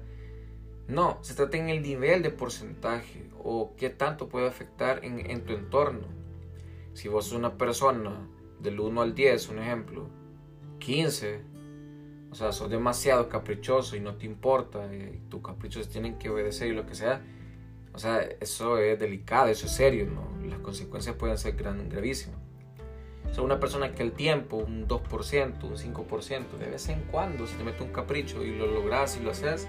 No, 0.87 1.19
se 1.21 1.35
trata 1.35 1.57
en 1.57 1.69
el 1.69 1.83
nivel 1.83 2.23
de 2.23 2.31
porcentaje 2.31 3.29
o 3.43 3.75
qué 3.77 3.91
tanto 3.91 4.27
puede 4.27 4.47
afectar 4.47 5.05
en, 5.05 5.45
tu 5.45 5.53
entorno. 5.53 6.07
Si 6.93 7.07
vos 7.07 7.25
sos 7.25 7.37
una 7.37 7.57
persona 7.57 8.27
del 8.59 8.79
1 8.79 9.01
al 9.01 9.13
10, 9.13 9.49
un 9.49 9.59
ejemplo, 9.59 10.09
15, 10.79 11.41
o 12.31 12.35
sea, 12.35 12.51
sos 12.51 12.69
demasiado 12.69 13.29
caprichoso 13.29 13.95
y 13.95 13.99
no 13.99 14.15
te 14.15 14.25
importa, 14.25 14.91
y 14.93 15.21
tus 15.29 15.41
caprichos 15.43 15.87
tienen 15.87 16.17
que 16.17 16.29
obedecer 16.29 16.67
y 16.69 16.73
lo 16.73 16.87
que 16.87 16.95
sea, 16.95 17.21
o 17.99 18.01
sea, 18.01 18.21
eso 18.39 18.77
es 18.77 18.97
delicado, 18.97 19.49
eso 19.49 19.65
es 19.65 19.73
serio, 19.73 20.05
¿no? 20.05 20.47
Las 20.47 20.59
consecuencias 20.59 21.17
pueden 21.17 21.37
ser 21.37 21.57
gran, 21.57 21.89
gravísimas. 21.89 22.39
O 23.29 23.33
sea, 23.33 23.43
una 23.43 23.59
persona 23.59 23.91
que 23.91 24.03
el 24.03 24.13
tiempo, 24.13 24.55
un 24.55 24.87
2%, 24.87 25.63
un 25.63 25.75
5%, 25.75 26.57
de 26.57 26.69
vez 26.69 26.87
en 26.87 27.01
cuando 27.11 27.45
se 27.45 27.57
te 27.57 27.63
mete 27.65 27.83
un 27.83 27.91
capricho 27.91 28.41
y 28.41 28.55
lo 28.55 28.67
logras 28.67 29.17
y 29.17 29.19
lo 29.21 29.31
haces, 29.31 29.67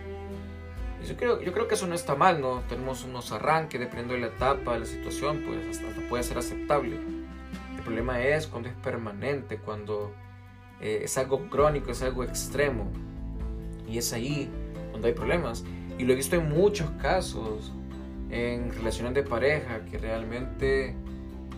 yo 1.04 1.16
creo, 1.16 1.42
yo 1.42 1.52
creo 1.52 1.66
que 1.66 1.75
eso 1.75 1.88
no 1.88 1.96
está 1.96 2.14
mal, 2.14 2.40
¿no? 2.40 2.62
Tenemos 2.68 3.02
unos 3.02 3.32
arranques, 3.32 3.80
dependiendo 3.80 4.14
de 4.14 4.20
la 4.20 4.26
etapa, 4.28 4.75
de 4.75 4.78
la 4.78 4.87
situación, 4.87 5.42
pues 5.44 5.76
hasta 5.76 6.08
puede 6.08 6.22
ser 6.22 6.38
aceptable. 6.38 6.99
El 7.76 7.82
problema 7.82 8.22
es 8.22 8.46
cuando 8.46 8.68
es 8.68 8.76
permanente, 8.76 9.58
cuando 9.58 10.12
eh, 10.80 11.00
es 11.02 11.18
algo 11.18 11.50
crónico, 11.50 11.90
es 11.90 12.00
algo 12.02 12.22
extremo. 12.22 12.92
Y 13.88 13.99
es 13.99 14.12
ahí 14.12 14.49
donde 14.92 15.08
hay 15.08 15.14
problemas. 15.14 15.64
Y 15.99 16.04
lo 16.04 16.12
he 16.12 16.16
visto 16.16 16.37
en 16.37 16.49
muchos 16.49 16.88
casos, 16.92 17.72
en 18.30 18.72
relaciones 18.72 19.14
de 19.14 19.22
pareja, 19.22 19.80
que 19.90 19.99
realmente 19.99 20.94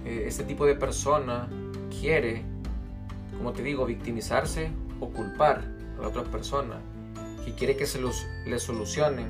eh, 0.04 0.24
este 0.26 0.44
tipo 0.44 0.66
de 0.66 0.74
persona 0.74 1.48
quiere, 2.00 2.42
como 3.36 3.52
te 3.52 3.62
digo, 3.62 3.84
victimizarse 3.86 4.70
o 5.00 5.08
culpar 5.08 5.62
a 5.98 6.02
la 6.02 6.08
otra 6.08 6.24
persona, 6.24 6.80
que 7.44 7.54
quiere 7.54 7.76
que 7.76 7.86
se 7.86 8.00
los, 8.00 8.26
le 8.46 8.58
solucionen, 8.58 9.26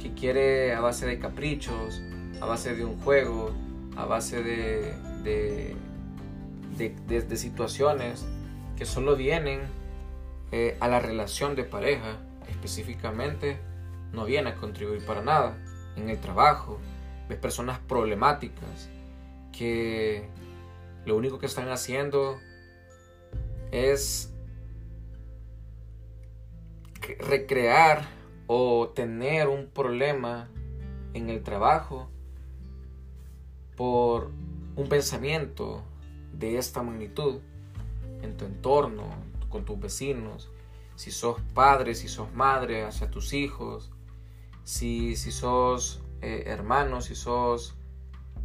que 0.00 0.12
quiere 0.14 0.74
a 0.74 0.80
base 0.80 1.06
de 1.06 1.18
caprichos, 1.18 2.00
a 2.40 2.46
base 2.46 2.74
de 2.74 2.84
un 2.84 2.98
juego, 3.00 3.52
a 3.96 4.04
base 4.04 4.42
de, 4.42 4.94
de, 5.22 5.76
de, 7.06 7.36
situaciones 7.36 8.24
que 8.76 8.84
solo 8.84 9.14
vienen 9.14 9.60
eh, 10.50 10.76
a 10.80 10.88
la 10.88 10.98
relación 10.98 11.54
de 11.54 11.64
pareja, 11.64 12.18
específicamente, 12.48 13.58
no 14.12 14.24
vienen 14.24 14.54
a 14.54 14.56
contribuir 14.56 15.04
para 15.04 15.22
nada. 15.22 15.56
En 15.96 16.08
el 16.08 16.18
trabajo, 16.20 16.78
ves 17.28 17.38
personas 17.38 17.78
problemáticas 17.80 18.88
que 19.52 20.28
lo 21.04 21.16
único 21.16 21.38
que 21.38 21.46
están 21.46 21.68
haciendo 21.68 22.38
es 23.70 24.32
recrear 27.18 28.06
o 28.46 28.88
tener 28.88 29.48
un 29.48 29.68
problema 29.68 30.48
en 31.14 31.30
el 31.30 31.42
trabajo 31.42 32.08
por 33.76 34.30
un 34.76 34.88
pensamiento 34.88 35.82
de 36.32 36.58
esta 36.58 36.82
magnitud 36.82 37.40
en 38.22 38.36
tu 38.36 38.44
entorno, 38.44 39.04
con 39.48 39.64
tus 39.64 39.78
vecinos, 39.78 40.50
si 40.96 41.10
sos 41.10 41.40
padre, 41.54 41.94
si 41.94 42.08
sos 42.08 42.32
madre 42.32 42.84
hacia 42.84 43.10
tus 43.10 43.32
hijos, 43.32 43.91
si, 44.64 45.16
si 45.16 45.32
sos 45.32 46.02
eh, 46.22 46.44
hermano, 46.46 47.00
si 47.00 47.14
sos 47.14 47.74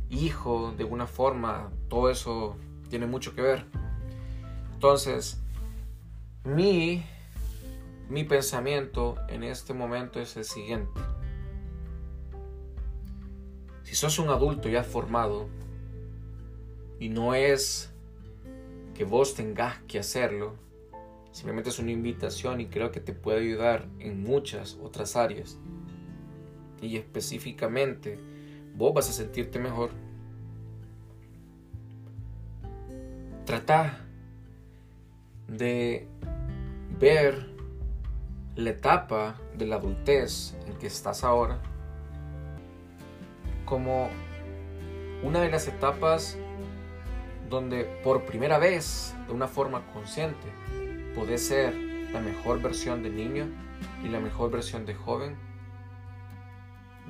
hijo 0.10 0.74
de 0.76 0.84
alguna 0.84 1.06
forma, 1.06 1.72
todo 1.90 2.10
eso 2.10 2.58
tiene 2.90 3.06
mucho 3.06 3.36
que 3.36 3.42
ver. 3.42 3.66
Entonces, 4.74 5.40
mi, 6.44 7.06
mi 8.10 8.24
pensamiento 8.24 9.16
en 9.28 9.44
este 9.44 9.74
momento 9.74 10.20
es 10.20 10.36
el 10.38 10.46
siguiente. 10.46 11.00
Si 13.84 13.96
sos 13.96 14.20
un 14.20 14.30
adulto 14.30 14.70
ya 14.70 14.84
formado 14.84 15.48
y 17.00 17.10
no 17.10 17.36
es 17.36 17.94
que 18.96 19.04
vos 19.04 19.36
tengas 19.36 19.80
que 19.84 20.00
hacerlo. 20.00 20.56
Simplemente 21.32 21.70
es 21.70 21.78
una 21.78 21.92
invitación 21.92 22.60
y 22.60 22.66
creo 22.68 22.92
que 22.92 23.00
te 23.00 23.14
puede 23.14 23.42
ayudar 23.42 23.88
en 24.00 24.24
muchas 24.24 24.78
otras 24.82 25.16
áreas. 25.16 25.60
Y 26.82 26.98
específicamente, 26.98 28.20
vos 28.76 28.94
vas 28.94 29.10
a 29.10 29.14
sentirte 29.14 29.60
mejor. 29.60 29.92
Trata 33.46 34.06
de 35.48 36.08
ver 37.00 37.48
la 38.56 38.72
etapa 38.72 39.40
de 39.58 39.66
la 39.66 39.76
adultez 39.76 40.56
en 40.68 40.76
que 40.78 40.88
estás 40.88 41.24
ahora 41.24 41.60
como 43.66 44.10
una 45.24 45.42
de 45.42 45.52
las 45.52 45.68
etapas 45.68 46.38
donde 47.50 47.84
por 48.04 48.26
primera 48.26 48.58
vez, 48.58 49.14
de 49.28 49.34
una 49.34 49.48
forma 49.48 49.86
consciente, 49.94 50.48
podés 51.16 51.48
ser 51.48 51.76
la 52.12 52.20
mejor 52.20 52.62
versión 52.62 53.04
de 53.04 53.10
niño 53.10 53.46
y 54.04 54.10
la 54.10 54.20
mejor 54.20 54.52
versión 54.52 54.86
de 54.86 54.96
joven 54.96 55.36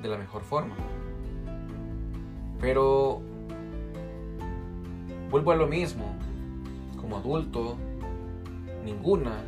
de 0.02 0.08
la 0.08 0.16
mejor 0.16 0.42
forma. 0.42 0.74
Pero 2.60 3.20
vuelvo 5.30 5.52
a 5.52 5.56
lo 5.56 5.66
mismo, 5.66 6.14
como 7.00 7.16
adulto, 7.16 7.76
ninguna 8.84 9.42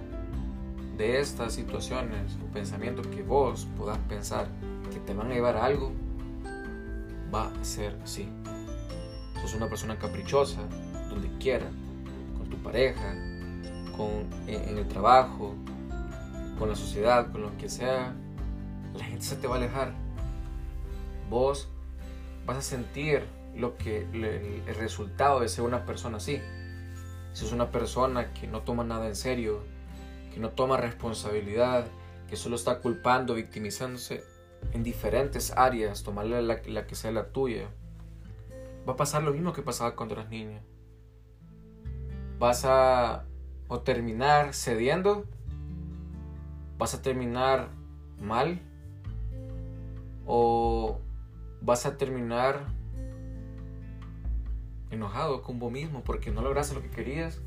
de 0.97 1.19
estas 1.19 1.55
situaciones 1.55 2.37
o 2.45 2.53
pensamientos 2.53 3.07
que 3.07 3.23
vos 3.23 3.67
puedas 3.79 3.99
pensar 4.01 4.49
que 4.93 4.99
te 5.01 5.15
van 5.15 5.31
a 5.31 5.35
llevar 5.35 5.57
a 5.57 5.65
algo, 5.65 5.93
va 7.35 7.47
a 7.49 7.65
ser 7.65 7.99
así. 8.03 8.29
Sos 9.41 9.55
una 9.55 9.69
persona 9.69 9.99
caprichosa, 9.99 10.61
donde 11.09 11.31
quiera, 11.39 11.71
con 12.37 12.51
tu 12.51 12.57
pareja, 12.59 13.15
con, 13.97 14.27
en, 14.47 14.77
el 14.77 14.87
trabajo, 14.89 15.55
con 16.59 16.69
la 16.69 16.77
sociedad, 16.77 17.33
con 17.33 17.43
lo 17.43 17.57
que 17.57 17.69
sea, 17.69 18.15
la 18.95 19.05
gente 19.05 19.25
se 19.25 19.37
te 19.37 19.47
va 19.47 19.55
a 19.55 19.59
alejar. 19.59 19.95
Vos 21.31 21.69
vas 22.45 22.59
a 22.59 22.63
sentir 22.63 23.25
lo 23.57 23.77
que 23.77 24.03
el 24.13 24.75
resultado 24.75 25.41
de 25.41 25.49
ser 25.49 25.65
una 25.65 25.87
persona 25.87 26.19
así. 26.19 26.41
Si 27.33 27.47
es 27.47 27.53
una 27.53 27.71
persona 27.71 28.35
que 28.35 28.49
no 28.49 28.63
toma 28.63 28.83
nada 28.83 29.07
en 29.07 29.15
serio, 29.15 29.63
que 30.35 30.41
no 30.41 30.51
toma 30.51 30.77
responsabilidad, 30.77 31.87
que 32.29 32.37
solo 32.37 32.57
está 32.57 32.81
culpando, 32.81 33.35
victimizándose 33.35 34.25
en 34.73 34.83
diferentes 34.83 35.53
áreas, 35.57 36.03
tomarle 36.03 36.43
la, 36.43 36.87
que 36.87 36.95
sea 36.95 37.13
la 37.13 37.29
tuya, 37.29 37.69
va 38.89 38.95
a 38.95 38.97
pasar 38.97 39.23
lo 39.23 39.33
mismo 39.33 39.53
que 39.53 39.63
pasaba 39.63 39.95
cuando 39.95 40.15
eras 40.15 40.29
niña. 40.29 40.61
Vas 42.39 42.65
a 42.65 43.25
o 43.69 43.81
terminar 43.83 44.53
cediendo, 44.53 45.27
vas 46.77 46.95
a 46.95 47.03
terminar 47.03 47.69
mal 48.19 48.61
o 50.27 51.01
vas 51.63 51.87
a 51.87 51.97
terminar 51.97 52.67
enojado 54.91 55.43
con 55.43 55.59
vos 55.59 55.71
mismo 55.71 56.03
porque 56.03 56.31
no 56.31 56.43
lograste 56.43 56.75
lo 56.75 56.83
que 56.83 56.91
querías 56.91 57.41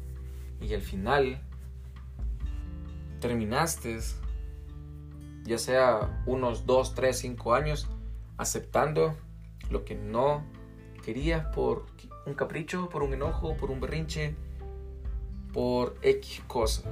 y 0.61 0.73
al 0.73 0.81
final 0.81 1.41
terminaste 3.19 3.99
ya 5.43 5.57
sea 5.57 6.23
unos 6.25 6.65
2, 6.65 6.95
3, 6.95 7.17
5 7.17 7.53
años 7.53 7.87
aceptando 8.37 9.15
lo 9.69 9.83
que 9.85 9.95
no 9.95 10.43
querías 11.03 11.45
por 11.53 11.85
un 12.25 12.33
capricho, 12.33 12.89
por 12.89 13.03
un 13.03 13.13
enojo, 13.13 13.57
por 13.57 13.71
un 13.71 13.81
berrinche, 13.81 14.35
por 15.51 15.95
X 16.01 16.41
cosa. 16.47 16.83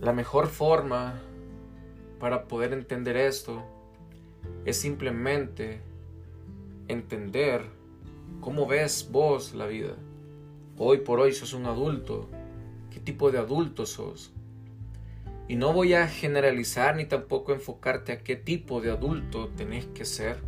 La 0.00 0.12
mejor 0.12 0.48
forma 0.48 1.20
para 2.18 2.44
poder 2.44 2.72
entender 2.72 3.16
esto 3.16 3.62
es 4.64 4.76
simplemente 4.76 5.80
entender 6.88 7.62
cómo 8.40 8.66
ves 8.66 9.08
vos 9.10 9.54
la 9.54 9.66
vida. 9.66 9.94
Hoy 10.76 10.98
por 10.98 11.20
hoy 11.20 11.32
sos 11.32 11.52
un 11.52 11.66
adulto. 11.66 12.28
¿Qué 12.90 13.00
tipo 13.00 13.30
de 13.30 13.38
adulto 13.38 13.86
sos? 13.86 14.32
Y 15.48 15.56
no 15.56 15.72
voy 15.72 15.94
a 15.94 16.08
generalizar 16.08 16.96
ni 16.96 17.04
tampoco 17.04 17.52
enfocarte 17.52 18.12
a 18.12 18.22
qué 18.22 18.36
tipo 18.36 18.80
de 18.80 18.90
adulto 18.90 19.48
tenés 19.56 19.86
que 19.86 20.04
ser 20.04 20.38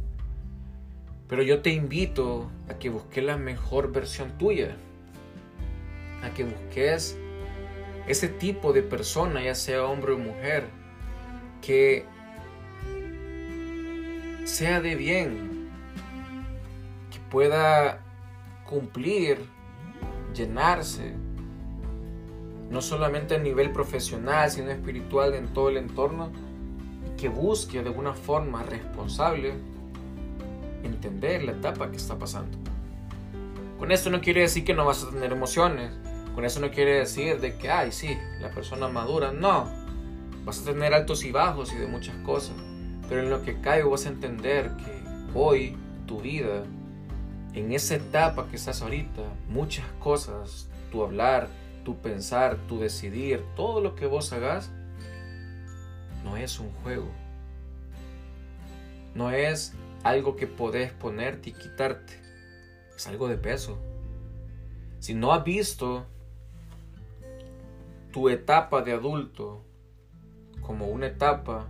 pero 1.30 1.44
yo 1.44 1.62
te 1.62 1.70
invito 1.70 2.50
a 2.68 2.74
que 2.74 2.88
busques 2.90 3.22
la 3.22 3.36
mejor 3.36 3.92
versión 3.92 4.36
tuya. 4.36 4.76
A 6.24 6.34
que 6.34 6.42
busques 6.42 7.16
ese 8.08 8.26
tipo 8.26 8.72
de 8.72 8.82
persona, 8.82 9.40
ya 9.40 9.54
sea 9.54 9.84
hombre 9.84 10.10
o 10.10 10.18
mujer, 10.18 10.64
que 11.62 12.04
sea 14.50 14.80
de 14.80 14.96
bien, 14.96 15.70
que 17.10 17.18
pueda 17.30 18.00
cumplir, 18.68 19.38
llenarse, 20.34 21.14
no 22.68 22.82
solamente 22.82 23.36
a 23.36 23.38
nivel 23.38 23.70
profesional, 23.72 24.50
sino 24.50 24.70
espiritual 24.70 25.34
en 25.34 25.48
todo 25.48 25.70
el 25.70 25.76
entorno, 25.76 26.30
y 27.06 27.16
que 27.16 27.28
busque 27.28 27.80
de 27.82 27.88
alguna 27.88 28.12
forma 28.12 28.62
responsable 28.64 29.54
entender 30.82 31.44
la 31.44 31.52
etapa 31.52 31.90
que 31.90 31.96
está 31.96 32.18
pasando. 32.18 32.58
Con 33.78 33.92
esto 33.92 34.10
no 34.10 34.20
quiere 34.20 34.42
decir 34.42 34.64
que 34.64 34.74
no 34.74 34.84
vas 34.84 35.04
a 35.04 35.10
tener 35.10 35.32
emociones. 35.32 35.92
Con 36.34 36.44
eso 36.44 36.60
no 36.60 36.70
quiere 36.70 36.98
decir 36.98 37.40
de 37.40 37.56
que, 37.56 37.70
ay, 37.70 37.92
sí, 37.92 38.18
la 38.40 38.50
persona 38.50 38.88
madura. 38.88 39.32
No. 39.32 39.70
Vas 40.44 40.60
a 40.60 40.64
tener 40.64 40.92
altos 40.92 41.24
y 41.24 41.32
bajos 41.32 41.72
y 41.72 41.76
de 41.76 41.86
muchas 41.86 42.16
cosas. 42.16 42.54
Pero 43.10 43.22
en 43.22 43.30
lo 43.30 43.42
que 43.42 43.60
caigo 43.60 43.90
vas 43.90 44.06
a 44.06 44.10
entender 44.10 44.70
que 44.76 45.02
hoy 45.34 45.76
tu 46.06 46.20
vida, 46.20 46.62
en 47.54 47.72
esa 47.72 47.96
etapa 47.96 48.48
que 48.48 48.54
estás 48.54 48.82
ahorita, 48.82 49.22
muchas 49.48 49.84
cosas, 49.98 50.70
tu 50.92 51.02
hablar, 51.02 51.48
tu 51.84 51.96
pensar, 51.96 52.56
tu 52.68 52.78
decidir, 52.78 53.42
todo 53.56 53.80
lo 53.80 53.96
que 53.96 54.06
vos 54.06 54.32
hagas, 54.32 54.70
no 56.22 56.36
es 56.36 56.60
un 56.60 56.70
juego. 56.84 57.10
No 59.16 59.32
es 59.32 59.74
algo 60.04 60.36
que 60.36 60.46
podés 60.46 60.92
ponerte 60.92 61.50
y 61.50 61.52
quitarte. 61.52 62.12
Es 62.96 63.08
algo 63.08 63.26
de 63.26 63.36
peso. 63.36 63.76
Si 65.00 65.14
no 65.14 65.32
has 65.32 65.42
visto 65.42 66.06
tu 68.12 68.28
etapa 68.28 68.82
de 68.82 68.92
adulto 68.92 69.64
como 70.60 70.86
una 70.86 71.08
etapa 71.08 71.66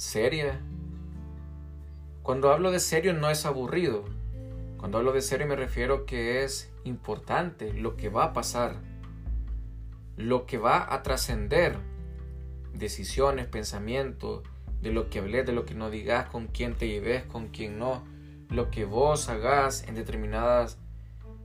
seria, 0.00 0.58
cuando 2.22 2.50
hablo 2.50 2.70
de 2.70 2.80
serio 2.80 3.12
no 3.12 3.28
es 3.28 3.44
aburrido. 3.44 4.06
Cuando 4.78 4.96
hablo 4.96 5.12
de 5.12 5.20
serio 5.20 5.46
me 5.46 5.56
refiero 5.56 6.06
que 6.06 6.42
es 6.42 6.72
importante 6.84 7.74
lo 7.74 7.98
que 7.98 8.08
va 8.08 8.24
a 8.24 8.32
pasar, 8.32 8.76
lo 10.16 10.46
que 10.46 10.56
va 10.56 10.94
a 10.94 11.02
trascender, 11.02 11.76
decisiones, 12.72 13.46
pensamientos, 13.46 14.42
de 14.80 14.90
lo 14.90 15.10
que 15.10 15.18
hables, 15.18 15.44
de 15.44 15.52
lo 15.52 15.66
que 15.66 15.74
no 15.74 15.90
digas, 15.90 16.30
con 16.30 16.46
quién 16.46 16.76
te 16.76 16.88
lleves, 16.88 17.26
con 17.26 17.48
quién 17.48 17.78
no, 17.78 18.02
lo 18.48 18.70
que 18.70 18.86
vos 18.86 19.28
hagas 19.28 19.86
en 19.86 19.96
determinadas 19.96 20.78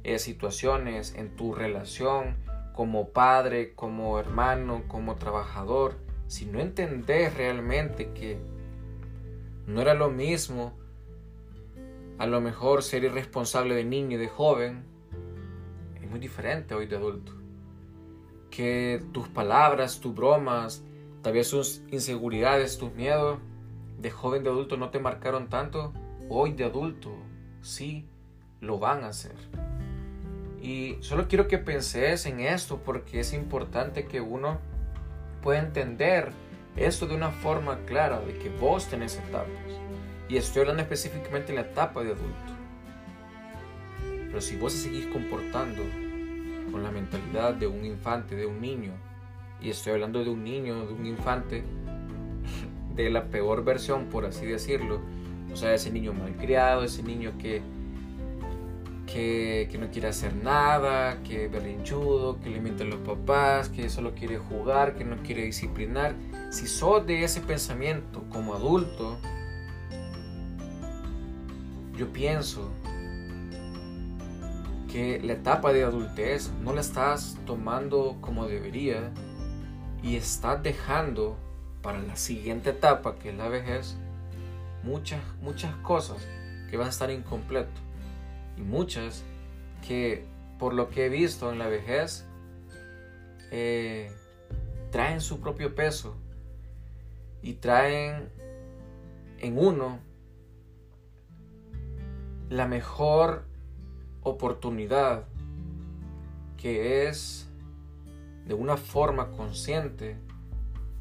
eh, 0.06 0.18
situaciones, 0.18 1.14
en 1.16 1.36
tu 1.36 1.54
relación 1.54 2.38
como 2.74 3.10
padre, 3.10 3.74
como 3.76 4.18
hermano, 4.18 4.84
como 4.88 5.16
trabajador, 5.16 6.05
si 6.28 6.46
no 6.46 6.60
entendés 6.60 7.34
realmente 7.36 8.12
que 8.12 8.38
no 9.68 9.82
era 9.82 9.94
lo 9.94 10.10
mismo 10.10 10.74
a 12.18 12.26
lo 12.26 12.40
mejor 12.42 12.82
ser 12.82 13.04
irresponsable 13.04 13.76
de 13.76 13.84
niño 13.84 14.18
y 14.18 14.20
de 14.20 14.30
joven, 14.30 14.84
es 16.02 16.10
muy 16.10 16.20
diferente 16.20 16.74
hoy 16.74 16.88
de 16.88 16.96
adulto. 16.96 17.34
Que 18.50 19.04
tus 19.12 19.28
palabras, 19.28 20.00
tus 20.00 20.16
bromas, 20.16 20.84
Tal 21.26 21.34
vez 21.34 21.48
sus 21.48 21.82
inseguridades, 21.90 22.78
tus 22.78 22.94
miedos 22.94 23.40
de 23.98 24.12
joven, 24.12 24.44
de 24.44 24.52
adulto 24.52 24.78
no 24.78 24.92
te 24.92 25.00
marcaron 25.00 25.50
tanto. 25.50 25.92
Hoy 26.30 26.54
de 26.54 26.66
adulto 26.66 27.16
sí 27.64 28.06
lo 28.62 28.78
van 28.78 29.04
a 29.04 29.08
hacer. 29.08 29.34
Y 30.62 30.98
solo 31.00 31.28
quiero 31.28 31.48
que 31.48 31.58
penses 31.58 32.28
en 32.28 32.42
esto 32.42 32.80
porque 32.86 33.22
es 33.22 33.34
importante 33.34 34.06
que 34.06 34.22
uno 34.22 34.60
pueda 35.46 35.60
entender 35.60 36.32
esto 36.76 37.06
de 37.06 37.14
una 37.14 37.30
forma 37.30 37.78
clara, 37.86 38.20
de 38.20 38.34
que 38.40 38.50
vos 38.50 38.88
tenés 38.88 39.16
etapas. 39.16 39.48
Y 40.28 40.38
estoy 40.38 40.62
hablando 40.62 40.82
específicamente 40.82 41.52
en 41.52 41.58
la 41.58 41.62
etapa 41.62 42.04
de 42.04 42.14
adulto. 42.14 42.54
Pero 44.02 44.42
si 44.42 44.56
vos 44.56 44.74
se 44.74 44.90
seguís 44.90 45.06
comportando 45.06 45.84
con 46.72 46.82
la 46.82 46.90
mentalidad 46.90 47.54
de 47.54 47.68
un 47.68 47.86
infante, 47.86 48.36
de 48.36 48.48
un 48.48 48.60
niño, 48.60 48.94
y 49.62 49.70
estoy 49.70 49.94
hablando 49.94 50.24
de 50.24 50.32
un 50.32 50.44
niño, 50.44 50.84
de 50.88 50.94
un 50.94 51.06
infante, 51.06 51.64
de 52.96 53.12
la 53.12 53.26
peor 53.26 53.64
versión, 53.64 54.06
por 54.06 54.26
así 54.26 54.48
decirlo. 54.48 55.00
O 55.54 55.56
sea, 55.56 55.76
ese 55.76 55.92
niño 55.92 56.12
malcriado, 56.12 56.84
ese 56.84 57.04
niño 57.04 57.34
que, 57.38 57.62
que, 59.16 59.78
no 59.80 59.90
quiere 59.92 60.10
hacer 60.10 60.36
nada, 60.36 61.24
que 61.24 61.46
es 61.46 61.52
berrinchudo, 61.52 62.40
que 62.42 62.50
le 62.50 62.60
mienten 62.60 62.90
los 62.90 63.00
papás, 63.00 63.70
que 63.70 63.90
solo 63.90 64.14
quiere 64.14 64.38
jugar, 64.38 64.96
que 64.96 65.06
no 65.06 65.24
quiere 65.24 65.44
disciplinar. 65.44 66.16
Si 66.50 66.68
sos 66.68 67.06
de 67.08 67.24
ese 67.24 67.40
pensamiento 67.40 68.24
como 68.30 68.56
adulto, 68.56 69.18
yo 71.98 72.12
pienso 72.12 72.70
que 74.92 75.22
la 75.24 75.34
etapa 75.34 75.72
de 75.72 75.86
adultez 75.86 76.52
no 76.62 76.74
la 76.74 76.82
estás 76.82 77.38
tomando 77.46 78.18
como 78.20 78.48
debería 78.48 79.12
y 80.04 80.18
estás 80.18 80.62
dejando 80.62 81.38
para 81.82 82.00
la 82.00 82.18
siguiente 82.18 82.72
etapa, 82.72 83.16
que 83.16 83.30
es 83.30 83.36
la 83.36 83.48
vejez, 83.48 83.96
muchas, 84.84 85.22
muchas 85.42 85.74
cosas 85.78 86.18
que 86.70 86.76
van 86.76 86.88
a 86.88 86.90
estar 86.90 87.10
incompleto 87.12 87.85
y 88.58 88.62
muchas 88.62 89.24
que 89.88 90.26
por 90.60 90.74
lo 90.74 90.90
que 90.90 91.06
he 91.06 91.10
visto 91.10 91.52
en 91.52 91.60
la 91.60 91.68
vejez 91.68 92.26
eh, 93.52 94.12
traen 94.92 95.22
su 95.22 95.40
propio 95.40 95.76
peso 95.76 96.16
y 97.42 97.54
traen 97.54 98.30
en 99.40 99.58
uno 99.58 100.00
la 102.50 102.68
mejor 102.68 103.44
oportunidad 104.22 105.26
que 106.58 107.08
es 107.08 107.48
de 108.46 108.54
una 108.54 108.78
forma 108.78 109.32
consciente 109.32 110.18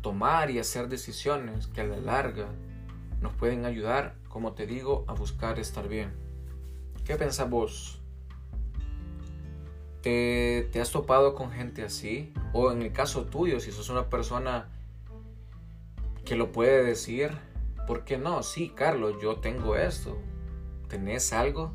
tomar 0.02 0.50
y 0.50 0.58
hacer 0.58 0.88
decisiones 0.88 1.66
que 1.68 1.80
a 1.80 1.84
la 1.84 1.96
larga 1.96 2.48
nos 3.20 3.32
pueden 3.34 3.64
ayudar, 3.64 4.14
como 4.28 4.52
te 4.52 4.66
digo, 4.66 5.04
a 5.06 5.14
buscar 5.14 5.58
estar 5.58 5.88
bien. 5.88 6.23
¿Qué 7.04 7.16
pensás 7.16 7.50
vos? 7.50 8.00
¿Te, 10.00 10.68
¿Te, 10.72 10.80
has 10.80 10.90
topado 10.90 11.34
con 11.34 11.50
gente 11.50 11.82
así? 11.82 12.32
O 12.54 12.72
en 12.72 12.80
el 12.80 12.92
caso 12.92 13.26
tuyo, 13.26 13.60
si 13.60 13.72
sos 13.72 13.90
una 13.90 14.08
persona 14.08 14.70
que 16.24 16.34
lo 16.34 16.50
puede 16.50 16.82
decir, 16.82 17.30
¿por 17.86 18.04
qué 18.04 18.16
no? 18.16 18.42
Sí, 18.42 18.70
Carlos, 18.70 19.16
yo 19.20 19.36
tengo 19.36 19.76
esto. 19.76 20.18
¿Tenés 20.88 21.34
algo? 21.34 21.72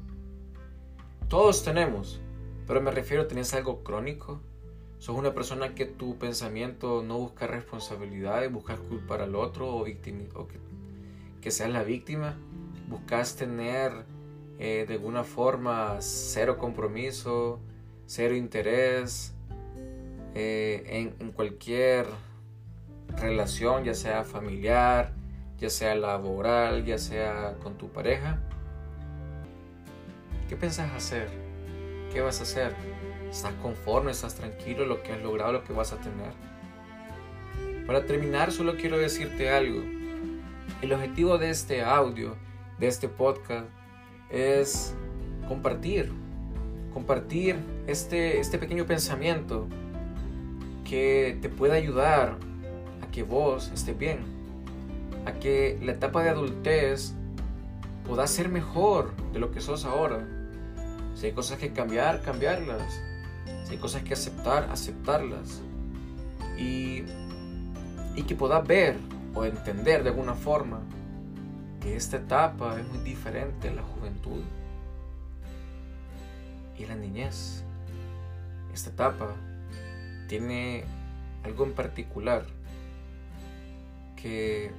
Todos 1.28 1.64
tenemos, 1.64 2.20
pero 2.66 2.82
me 2.82 2.90
refiero, 2.90 3.28
¿tenés 3.28 3.54
algo 3.54 3.84
crónico? 3.84 4.42
¿Sos 4.98 5.16
una 5.16 5.36
persona 5.36 5.76
que 5.76 5.86
tu 5.86 6.18
pensamiento 6.18 7.04
no 7.04 7.20
busca 7.20 7.46
responsabilidad, 7.46 8.50
buscas 8.50 8.80
culpar 8.80 9.22
al 9.22 9.36
otro 9.36 9.70
o, 9.70 9.82
o 9.82 9.86
que, 9.86 10.60
que 11.40 11.52
seas 11.52 11.70
la 11.70 11.84
víctima? 11.84 12.36
¿Buscas 12.88 13.36
tener 13.36 14.06
eh, 14.60 14.86
de 14.86 14.96
alguna 14.96 15.24
forma 15.24 15.98
cero 16.02 16.58
compromiso, 16.58 17.62
cero 18.06 18.36
interés 18.36 19.34
eh, 20.36 21.14
en, 21.20 21.32
cualquier 21.32 22.06
relación, 23.18 23.86
ya 23.86 23.94
sea 23.94 24.26
familiar, 24.26 25.14
ya 25.58 25.70
sea 25.70 25.96
laboral, 25.96 26.84
ya 26.84 26.98
sea 26.98 27.56
con 27.64 27.78
tu 27.78 27.90
pareja? 27.90 28.40
¿Qué 30.50 30.58
piensas 30.58 30.92
hacer? 30.92 31.30
¿Qué 32.12 32.20
vas 32.20 32.42
a 32.42 32.44
hacer? 32.44 32.76
¿Estás 33.30 33.54
conforme? 33.62 34.12
¿Estás 34.12 34.36
tranquilo 34.36 34.86
lo 34.86 35.02
que 35.04 35.14
has 35.14 35.22
logrado, 35.22 35.54
lo 35.54 35.64
que 35.64 35.72
vas 35.72 35.94
a 35.94 35.98
tener? 35.98 36.34
Para 37.88 38.06
terminar, 38.06 38.52
solo 38.52 38.76
quiero 38.76 38.98
decirte 38.98 39.50
algo. 39.50 39.82
El 40.82 40.92
objetivo 40.92 41.38
de 41.38 41.50
este 41.50 41.82
audio, 41.82 42.36
de 42.78 42.88
este 42.88 43.08
podcast, 43.08 43.68
es 44.30 44.94
compartir. 45.48 46.12
Compartir 46.94 47.58
este, 47.88 48.40
este 48.40 48.58
pequeño 48.58 48.86
pensamiento 48.86 49.68
que 50.84 51.38
te 51.42 51.50
pueda 51.50 51.76
ayudar 51.76 52.38
a 53.02 53.12
que 53.12 53.24
vos 53.24 53.72
estés 53.74 53.98
bien. 53.98 54.20
A 55.26 55.34
que 55.34 55.78
la 55.82 55.92
etapa 55.92 56.24
de 56.24 56.30
adultez 56.30 57.14
pueda 58.08 58.26
ser 58.28 58.50
mejor 58.50 59.12
de 59.34 59.40
lo 59.40 59.52
que 59.52 59.62
sos 59.62 59.86
ahora 59.86 60.26
si 61.20 61.26
hay 61.26 61.32
cosas 61.34 61.58
que 61.58 61.74
cambiar, 61.74 62.22
cambiarlas. 62.22 63.02
Si 63.66 63.72
hay 63.72 63.78
cosas 63.78 64.04
que 64.04 64.14
aceptar, 64.14 64.70
aceptarlas. 64.72 65.62
Y, 66.58 67.04
y 68.16 68.24
que 68.26 68.36
puedas 68.36 68.66
ver 68.66 68.96
o 69.36 69.44
entender 69.44 70.04
de 70.04 70.10
alguna 70.10 70.34
forma 70.34 70.80
que 71.82 71.96
esta 71.96 72.18
etapa 72.18 72.80
es 72.80 72.88
muy 72.88 73.00
diferente 73.00 73.70
a 73.70 73.74
la 73.74 73.84
juventud 73.84 74.44
y 76.78 76.86
la 76.86 76.96
niñez. 76.96 77.64
Esta 78.74 78.90
etapa 78.90 79.36
tiene 80.28 80.84
algo 81.44 81.66
en 81.66 81.74
particular 81.74 82.46
que 84.16 84.72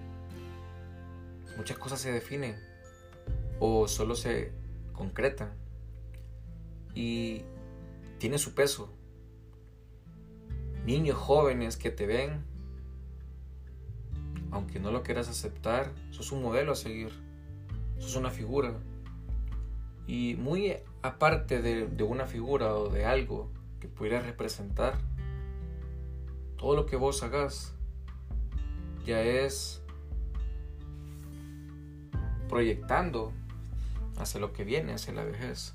muchas 1.56 1.78
cosas 1.78 2.00
se 2.00 2.12
definen 2.12 2.56
o 3.58 3.88
solo 3.88 4.14
se 4.14 4.52
concretan 4.92 5.50
y 6.94 7.42
tiene 8.18 8.38
su 8.38 8.54
peso. 8.54 8.92
Niños 10.84 11.18
jóvenes 11.18 11.76
que 11.76 11.90
te 11.90 12.06
ven, 12.06 12.44
aunque 14.50 14.80
no 14.80 14.90
lo 14.90 15.02
quieras 15.02 15.28
aceptar, 15.28 15.92
sos 16.10 16.32
un 16.32 16.42
modelo 16.42 16.72
a 16.72 16.76
seguir, 16.76 17.10
sos 17.98 18.16
una 18.16 18.30
figura. 18.30 18.74
Y 20.06 20.34
muy 20.36 20.76
aparte 21.02 21.62
de, 21.62 22.02
una 22.02 22.26
figura 22.26 22.74
o 22.74 22.88
de 22.88 23.04
algo 23.04 23.50
que 23.80 23.88
pudiera 23.88 24.20
representar, 24.20 24.98
todo 26.56 26.74
lo 26.76 26.86
que 26.86 26.96
vos 26.96 27.22
hagas 27.22 27.74
ya 29.04 29.22
es 29.22 29.82
proyectando 32.48 33.32
hacia 34.18 34.40
lo 34.40 34.52
que 34.52 34.64
viene, 34.64 34.92
hacia 34.92 35.14
la 35.14 35.24
vejez 35.24 35.72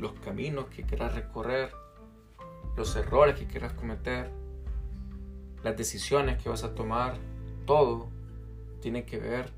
los 0.00 0.12
caminos 0.14 0.66
que 0.66 0.82
quieras 0.82 1.14
recorrer, 1.14 1.72
los 2.76 2.96
errores 2.96 3.38
que 3.38 3.46
quieras 3.46 3.74
cometer, 3.74 4.30
las 5.62 5.76
decisiones 5.76 6.42
que 6.42 6.48
vas 6.48 6.64
a 6.64 6.74
tomar, 6.74 7.18
todo 7.70 8.08
tiene 8.80 9.04
que 9.04 9.16
ver 9.16 9.48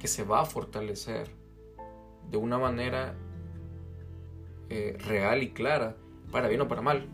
que 0.00 0.08
se 0.08 0.24
va 0.24 0.40
a 0.40 0.44
fortalecer 0.44 1.30
de 2.28 2.38
una 2.38 2.58
manera 2.58 3.14
eh, 4.68 4.98
real 4.98 5.44
y 5.44 5.50
clara, 5.50 5.94
para 6.32 6.48
bien 6.48 6.62
o 6.62 6.66
para 6.66 6.82
mal. 6.82 7.06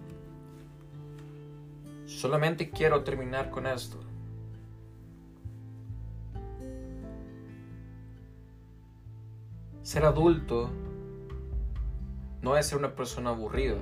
Solamente 2.06 2.70
quiero 2.70 3.04
terminar 3.04 3.50
con 3.50 3.66
esto. 3.66 4.00
Ser 9.82 10.06
adulto 10.06 10.70
no 12.40 12.56
es 12.56 12.68
ser 12.68 12.78
una 12.78 12.94
persona 12.94 13.28
aburrida, 13.28 13.76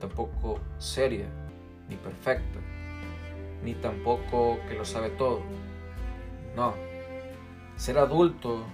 tampoco 0.00 0.60
seria, 0.78 1.28
ni 1.90 1.96
perfecta, 1.96 2.58
ni 3.62 3.74
tampoco 3.74 4.58
que 4.68 4.74
lo 4.74 4.84
sabe 4.84 5.10
todo. 5.10 5.40
No, 6.56 6.74
ser 7.76 7.98
adulto 7.98 8.64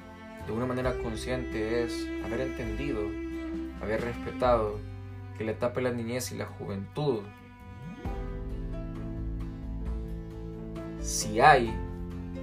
de 0.47 0.53
una 0.53 0.67
manera 0.67 0.97
consciente 0.99 1.85
es 1.85 2.09
haber 2.25 2.41
entendido, 2.41 3.01
haber 3.83 4.01
respetado 4.01 4.79
que 5.37 5.45
la 5.45 5.53
etapa 5.53 5.77
de 5.77 5.83
la 5.83 5.93
niñez 5.93 6.33
y 6.33 6.37
la 6.37 6.47
juventud, 6.47 7.21
si 11.01 11.41
hay 11.41 11.73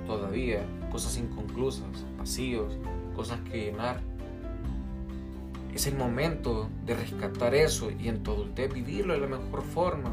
todavía 0.07 0.65
cosas 0.91 1.17
inconclusas, 1.17 2.05
vacíos, 2.17 2.77
cosas 3.15 3.39
que 3.41 3.65
llenar, 3.65 3.99
es 5.73 5.87
el 5.87 5.97
momento 5.97 6.69
de 6.85 6.95
rescatar 6.95 7.53
eso 7.53 7.91
y 7.91 8.07
en 8.07 8.23
tu 8.23 8.31
adultez 8.31 8.73
vivirlo 8.73 9.13
de 9.13 9.19
la 9.19 9.27
mejor 9.27 9.61
forma. 9.61 10.11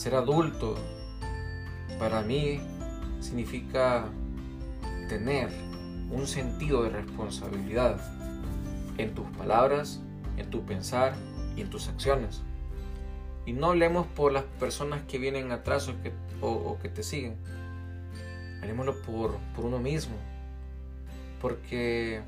Ser 0.00 0.14
adulto 0.14 0.76
para 1.98 2.22
mí 2.22 2.58
significa 3.20 4.06
tener 5.10 5.50
un 6.10 6.26
sentido 6.26 6.84
de 6.84 6.88
responsabilidad 6.88 8.00
en 8.96 9.14
tus 9.14 9.26
palabras, 9.36 10.00
en 10.38 10.48
tu 10.48 10.64
pensar 10.64 11.12
y 11.54 11.60
en 11.60 11.68
tus 11.68 11.88
acciones. 11.88 12.40
Y 13.44 13.52
no 13.52 13.66
hablemos 13.66 14.06
por 14.06 14.32
las 14.32 14.44
personas 14.58 15.02
que 15.02 15.18
vienen 15.18 15.52
atrás 15.52 15.86
o 15.88 16.02
que, 16.02 16.14
o, 16.40 16.78
que 16.80 16.88
te 16.88 17.02
siguen. 17.02 17.36
Hablemos 18.62 18.96
por, 19.04 19.36
por 19.54 19.66
uno 19.66 19.80
mismo. 19.80 20.16
Porque 21.42 22.22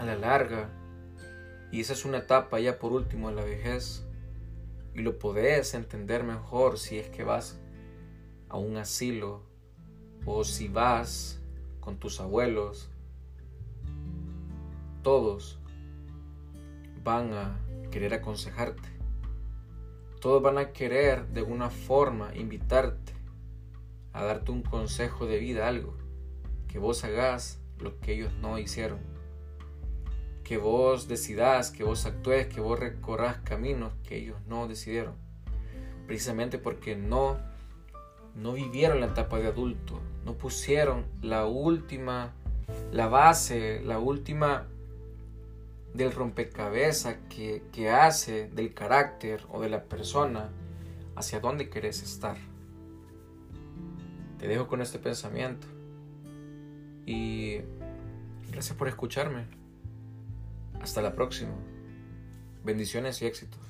a 0.00 0.04
la 0.04 0.16
larga. 0.16 0.68
Y 1.70 1.80
esa 1.80 1.92
es 1.92 2.04
una 2.04 2.18
etapa 2.18 2.58
ya 2.58 2.76
por 2.80 2.90
último 2.90 3.28
en 3.28 3.36
la 3.36 3.44
vejez. 3.44 4.04
Y 4.94 5.02
lo 5.02 5.18
podés 5.18 5.74
entender 5.74 6.24
mejor 6.24 6.78
si 6.78 6.98
es 6.98 7.08
que 7.08 7.24
vas 7.24 7.58
a 8.48 8.58
un 8.58 8.76
asilo 8.76 9.42
o 10.26 10.44
si 10.44 10.68
vas 10.68 11.40
con 11.80 11.98
tus 11.98 12.20
abuelos. 12.20 12.90
Todos 15.02 15.58
van 17.02 17.32
a 17.32 17.58
querer 17.90 18.14
aconsejarte. 18.14 18.88
Todos 20.20 20.42
van 20.42 20.58
a 20.58 20.72
querer 20.72 21.26
de 21.28 21.40
alguna 21.40 21.70
forma 21.70 22.34
invitarte 22.34 23.14
a 24.12 24.24
darte 24.24 24.52
un 24.52 24.62
consejo 24.62 25.26
de 25.26 25.38
vida, 25.38 25.68
algo. 25.68 25.96
Que 26.68 26.78
vos 26.78 27.04
hagas 27.04 27.58
lo 27.78 27.98
que 28.00 28.12
ellos 28.12 28.32
no 28.34 28.58
hicieron 28.58 29.09
que 30.50 30.58
vos 30.58 31.06
decidas, 31.06 31.70
que 31.70 31.84
vos 31.84 32.06
actúes, 32.06 32.48
que 32.48 32.60
vos 32.60 32.76
recorras 32.76 33.36
caminos 33.44 33.92
que 34.02 34.16
ellos 34.16 34.36
no 34.48 34.66
decidieron. 34.66 35.14
Precisamente 36.08 36.58
porque 36.58 36.96
no, 36.96 37.38
no 38.34 38.54
vivieron 38.54 38.98
la 38.98 39.06
etapa 39.06 39.38
de 39.38 39.46
adulto, 39.46 40.00
no 40.24 40.34
pusieron 40.34 41.06
la 41.22 41.46
última, 41.46 42.32
la 42.90 43.06
base, 43.06 43.80
la 43.84 44.00
última 44.00 44.66
del 45.94 46.10
rompecabezas 46.10 47.18
que, 47.28 47.62
que 47.70 47.90
hace 47.90 48.48
del 48.48 48.74
carácter 48.74 49.46
o 49.50 49.60
de 49.60 49.68
la 49.68 49.84
persona 49.84 50.50
hacia 51.14 51.38
dónde 51.38 51.70
querés 51.70 52.02
estar. 52.02 52.38
Te 54.40 54.48
dejo 54.48 54.66
con 54.66 54.82
este 54.82 54.98
pensamiento 54.98 55.68
y 57.06 57.58
gracias 58.50 58.76
por 58.76 58.88
escucharme. 58.88 59.59
Hasta 60.80 61.02
la 61.02 61.14
próxima. 61.14 61.54
Bendiciones 62.64 63.20
y 63.22 63.26
éxitos. 63.26 63.69